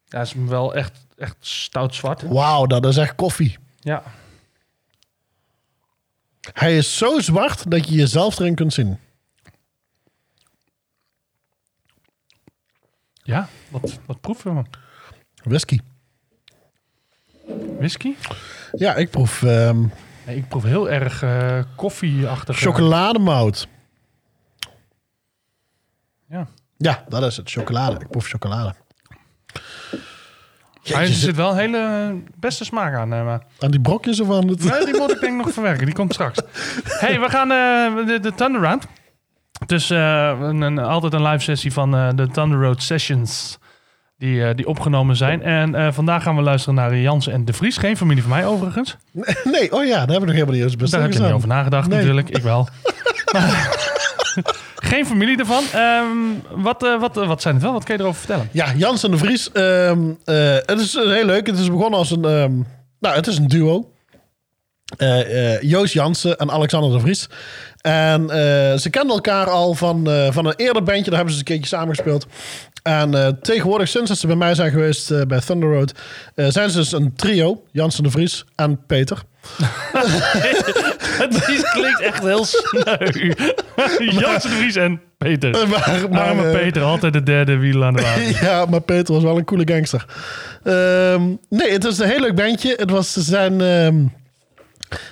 [0.05, 2.23] Ja, is wel echt, echt stout zwart.
[2.23, 3.59] Wauw, dat is echt koffie.
[3.81, 4.03] Ja.
[6.53, 8.99] Hij is zo zwart dat je jezelf erin kunt zien.
[13.23, 14.63] Ja, wat, wat proeven we?
[15.43, 15.79] Whisky.
[17.79, 18.15] Whisky?
[18.73, 19.85] Ja, ik proef ehm
[20.27, 22.59] Nee, ik proef heel erg eh koffieachtig.
[22.59, 23.69] chocolademout.
[26.29, 26.47] Ja.
[26.77, 27.51] Ja, dat is het.
[27.51, 28.01] Chocolade.
[28.01, 28.75] Ik proef chocolade.
[29.53, 30.01] Er
[30.83, 33.13] Jeetje, zit wel een hele beste smaak aan.
[33.13, 33.43] eh, maar.
[33.59, 34.65] aan die brokjes of aan het...
[34.65, 35.87] Nee, die moet ik denk ik nog verwerken.
[35.87, 36.39] Die komt straks.
[37.01, 38.87] hey, we gaan eh, de, de Thunder Round.
[39.67, 43.59] Dus eh, een, een- altijd een live sessie van de Thunder Road Sessions.
[44.17, 45.43] Die, eh, die opgenomen zijn.
[45.43, 47.77] En eh, vandaag gaan we luisteren naar Jansen en De Vries.
[47.77, 48.97] Geen familie van mij overigens.
[49.45, 51.33] Nee, oh ja, daar hebben we nog helemaal niet eens best Daar heb je niet
[51.33, 51.99] over nagedacht Nee.
[51.99, 52.29] natuurlijk.
[52.31, 52.69] Ik wel.
[54.77, 55.65] Geen familie ervan.
[55.73, 56.07] Ehm,
[56.63, 57.73] wat, eh, wat, wat zijn het wel?
[57.73, 58.49] Wat kun je erover vertellen?
[58.53, 59.53] Ja, Jans en de Vries.
[59.53, 61.47] ehm, eh, het is heel leuk.
[61.47, 62.25] Het is begonnen als een...
[62.25, 62.53] ehm,
[63.01, 63.89] nou, het is een duo.
[64.97, 67.29] Eh, eh, Joost Jansen en Alexander de Vries.
[67.81, 71.05] En eh, ze kenden elkaar al van, van een eerder bandje.
[71.05, 72.27] Daar hebben ze een keertje samengespeeld.
[72.83, 75.93] En tegenwoordig, sinds dat ze bij mij zijn geweest bij Thunder Road...
[76.35, 77.63] zijn ze dus een trio.
[77.71, 79.23] Jansen de Vries en Peter.
[81.19, 83.33] Het klinkt echt heel sneu.
[84.21, 85.69] Jansen de Vries en Peter.
[85.69, 88.31] Maar, maar, Arme Peter, altijd de derde wiel aan de wagen.
[88.47, 90.07] ja, maar Peter was wel een coole gangster.
[90.65, 92.75] Ehm, nee, het is een heel leuk bandje.
[92.77, 93.61] Het was, ze zijn...
[93.61, 94.05] ehm,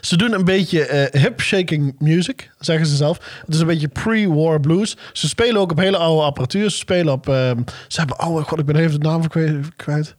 [0.01, 3.41] ze doen een beetje eh, hip-shaking music, zeggen ze zelf.
[3.47, 4.97] Het is een beetje pre-war blues.
[5.13, 6.71] Ze spelen ook op hele oude apparatuur.
[6.71, 7.29] Ze spelen op...
[7.29, 8.43] ehm, ze hebben oude...
[8.43, 9.29] God, ik ben even de naam
[9.77, 10.15] kwijt.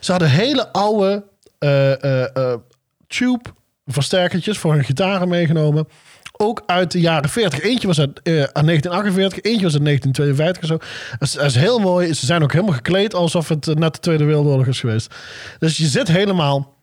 [0.00, 1.24] Ze hadden hele oude
[1.58, 2.58] eh, eh, eh,
[3.06, 3.50] tube
[3.86, 5.88] versterkertjes voor hun gitaren meegenomen.
[6.36, 7.60] Ook uit de jaren 40.
[7.60, 10.76] Eentje was uit, eh, uit 1948, eentje was uit 1952 of zo.
[11.18, 12.14] Dat is, dat is heel mooi.
[12.14, 15.14] Ze zijn ook helemaal gekleed alsof het net de Tweede Wereldoorlog is geweest.
[15.58, 16.74] Dus je zit helemaal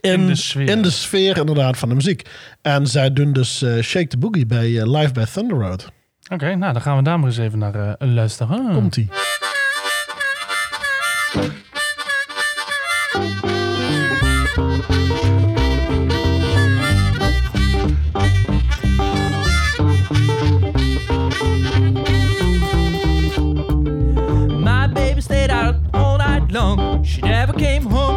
[0.00, 0.68] in, In de sfeer.
[0.68, 2.28] in de sfeer inderdaad van de muziek.
[2.62, 5.92] En zij doen dus eh, Shake the Boogie bij eh, Live bij Thunder Road.
[6.32, 8.72] Oké, nou dan gaan we daar maar eens even naar eh, luisteren.
[8.74, 9.08] Komt-ie.
[24.68, 27.02] My baby stayed out all night long.
[27.04, 28.07] She never came home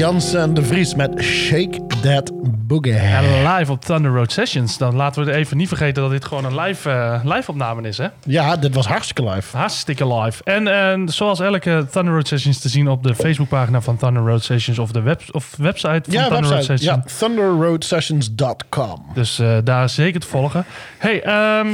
[0.00, 2.30] Jansen en de Vries met Shake That
[2.66, 2.94] Boogie.
[2.94, 4.78] En live op Thunder Road Sessions.
[4.78, 7.88] Dan laten we er even niet vergeten dat dit gewoon een live, eh, live opname
[7.88, 8.06] is, hè?
[8.24, 9.56] Ja, dit was hartstikke live.
[9.56, 10.44] Hartstikke live.
[10.44, 14.42] En eh, zoals elke Thunder Road Sessions te zien op de Facebookpagina van Thunder Road
[14.42, 16.84] Sessions of de web, of website van Ja, Thunder Road website.
[16.84, 17.18] Ja, Sessions.
[17.18, 19.04] thunderroadsessions.com.
[19.14, 20.64] Dus eh, daar zeker te volgen.
[20.98, 21.68] Hey, ehm,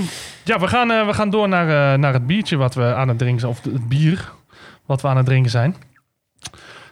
[0.44, 3.40] ja, we gaan, we gaan door naar, naar het biertje wat we aan het drinken
[3.40, 3.52] zijn.
[3.52, 4.32] Of het bier
[4.86, 5.76] wat we aan het drinken zijn.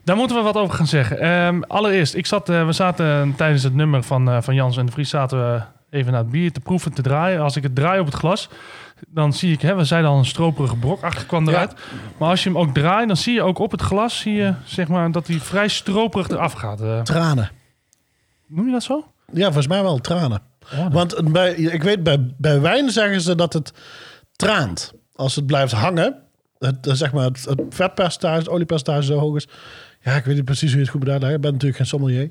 [0.05, 1.19] Daar moeten we wat over gaan zeggen.
[1.19, 4.87] Ehm, allereerst, ik zat, eh, we zaten tijdens het nummer van, eh, van Jans en
[4.87, 5.09] de Vries...
[5.11, 7.41] zaten we even naar het bier te proeven, te draaien.
[7.41, 8.49] Als ik het draai op het glas,
[9.09, 9.61] dan zie ik...
[9.61, 11.75] Hè, we zeiden al een stroperige brok achter kwam eruit.
[12.19, 14.19] Maar als je hem ook draait, dan zie je ook op het glas...
[14.21, 16.81] Zie je, zeg maar, dat hij vrij stroperig eraf gaat.
[16.81, 17.51] Eh, Tranen.
[18.47, 19.05] noem je dat zo?
[19.33, 20.43] Ja, volgens mij wel tranen.
[20.73, 23.73] Oh, dat- Want bij, ik weet, bij, bij wijn zeggen ze dat het
[24.37, 24.93] traant.
[25.15, 26.17] Als het blijft hangen,
[26.59, 29.49] het, zeg maar het, het vetpercentage, het oliepercentage zo hoog is.
[30.05, 31.37] Ja, ik weet niet precies hoe je het goed moet uitleggen.
[31.37, 32.31] Ik ben natuurlijk geen sommelier.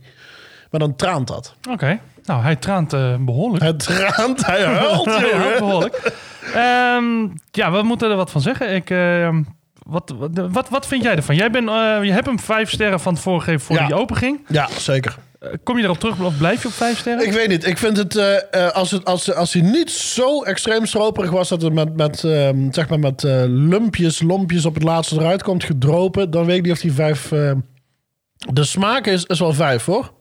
[0.71, 1.55] Maar dan traant dat.
[1.69, 1.99] Oké.
[2.23, 3.63] Nou, hij traant eh, behoorlijk.
[3.63, 5.05] Het traant, hij huilt,
[5.59, 6.11] behoorlijk.
[6.53, 8.73] Ehm, ja, we moeten er wat van zeggen.
[8.75, 9.43] Ik, ehm,
[9.85, 11.35] wat, wat, wat, wat vind jij ervan?
[11.35, 13.85] Jij bent, eh, je hebt hem vijf sterren van het voorgegeven voor Ja.
[13.85, 14.39] die open ging.
[14.47, 15.15] Ja, zeker.
[15.43, 17.25] Eh, kom je erop terug of blijf je op vijf sterren?
[17.25, 17.67] Ik weet niet.
[17.67, 21.49] Ik vind het, eh, eh, als, het als, als hij niet zo extreem stroperig was...
[21.49, 25.63] dat het met, met, ehm, zeg maar met lumpjes, lompjes op het laatste eruit komt
[25.63, 26.31] gedropen...
[26.31, 27.31] dan weet ik niet of die vijf...
[27.31, 27.51] eh,
[28.37, 30.13] de smaak is, is wel vijf, hoor.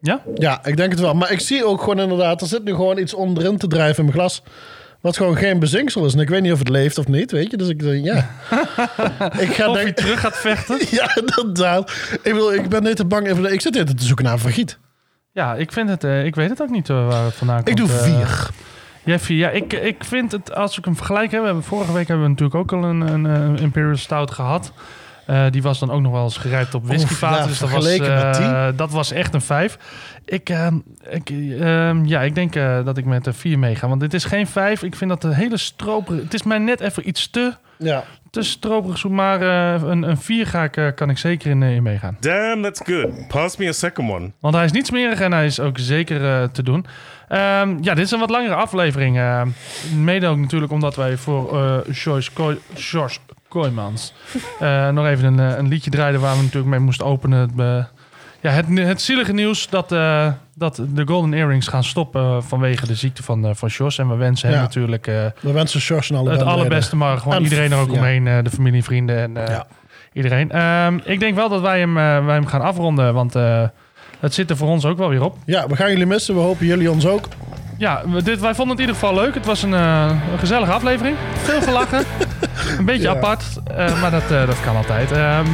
[0.00, 0.22] Ja?
[0.34, 1.14] Ja, ik denk het wel.
[1.14, 2.40] Maar ik zie ook gewoon inderdaad...
[2.40, 4.42] er zit nu gewoon iets onderin te drijven in mijn glas...
[5.02, 6.14] wat gewoon geen bezinksel is.
[6.14, 7.56] En ik weet niet of het leeft of niet, weet je.
[7.56, 8.16] Dus ik denk, ja.
[9.46, 10.78] ik ga Of je denk, terug gaat vechten?
[10.96, 11.90] ja, inderdaad.
[12.12, 13.28] Ik, bedoel, ik ben net te bang...
[13.28, 14.78] Even, ik zit net te zoeken naar een vergiet.
[15.32, 17.68] Ja, ik vind het, eh, ik weet het ook niet eh, waar het vandaan komt.
[17.68, 19.18] Ik doe Eh, vier.
[19.18, 19.36] Vier.
[19.36, 22.24] Ja, ik, ik vind het, als ik hem vergelijk heb, we hebben, vorige week hebben
[22.24, 24.72] we natuurlijk ook al een, een, een Imperial Stout gehad.
[25.26, 27.40] Eh, die was dan ook nog wel eens gerijpt op whiskyvaten.
[27.40, 29.78] ja, dus dat was, eh, dat was echt een vijf.
[30.24, 30.76] Ik, ehm,
[31.10, 33.88] ik, ehm, ja, ik denk eh, dat ik met een vier meega.
[33.88, 34.82] Want dit is geen vijf.
[34.82, 36.24] Ik vind dat een hele stroperige...
[36.24, 38.04] Het is mij net even iets te, Ja.
[38.30, 38.98] te stroperig.
[38.98, 39.40] zo, Maar
[39.74, 42.16] eh, een, een vier ga ik, eh, kan ik zeker in, in meegaan.
[42.20, 43.28] Damn, that's good.
[43.28, 44.30] Pass me a second one.
[44.40, 46.86] Want hij is niet smerig en hij is ook zeker eh, te doen.
[47.28, 49.18] Ehm, ja, dit is een wat langere aflevering.
[49.18, 49.42] eh,
[49.96, 53.18] mede ook natuurlijk omdat wij voor eh Joyce, Kooi- George
[53.52, 54.12] Kooijmans
[54.60, 57.38] eh, nog even een, eh, een liedje draaiden waar we natuurlijk mee moesten openen.
[57.38, 57.84] Het, eh,
[58.40, 59.88] ja, het, het zielige nieuws dat,
[60.54, 63.98] dat de Golden Earrings gaan stoppen vanwege de ziekte van, van Jos.
[63.98, 65.06] En we wensen hem natuurlijk
[65.40, 67.98] We wensen Sjors en alle het allerbeste, maar gewoon En iedereen er ook ja.
[67.98, 68.44] omheen.
[68.44, 69.66] de familie, vrienden en Ja.
[70.12, 70.50] iedereen.
[70.50, 73.34] Ehm, ik denk wel dat wij hem, wij hem gaan afronden, want
[74.20, 75.36] het zit er voor ons ook wel weer op.
[75.44, 76.34] Ja, we gaan jullie missen.
[76.34, 77.28] We hopen jullie ons ook.
[77.78, 79.34] Ja, dit, wij vonden het in ieder geval leuk.
[79.34, 81.16] Het was een, een gezellige aflevering.
[81.34, 82.04] Veel gelachen.
[82.78, 83.10] een beetje Ja.
[83.10, 83.42] apart,
[83.76, 85.12] eh, maar dat, eh, dat kan altijd.
[85.12, 85.46] Ehm,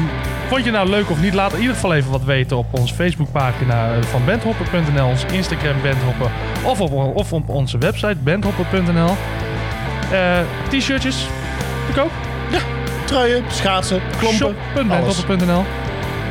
[0.49, 1.35] vond je nou leuk of niet?
[1.35, 5.83] Laat in ieder geval even wat weten op onze Facebookpagina eh, van bandhopper.nl, ons Instagram
[5.83, 6.31] bandhopper
[6.63, 9.17] of op, of op onze website bandhopper.nl.
[10.11, 10.39] Eh,
[10.69, 11.27] T-shirtjes,
[11.87, 12.11] te koop.
[13.05, 14.57] Truien, schaatsen, klompen, alles.
[14.77, 15.65] Shop.bandhopper.nl.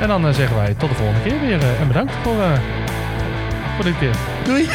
[0.01, 1.59] En dan zeggen wij tot de volgende keer weer.
[1.81, 2.59] en bedankt voor, eh,
[3.75, 4.15] voor dit keer.
[4.45, 4.69] Doei.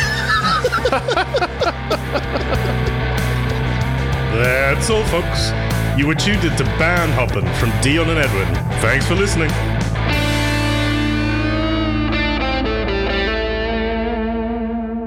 [4.43, 5.53] That's all, folks.
[5.97, 8.47] You were tuned into Band Hoppin' from Dion and Edwin.
[8.81, 9.51] Thanks for listening.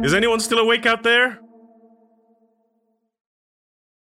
[0.06, 1.40] Is anyone still awake out there?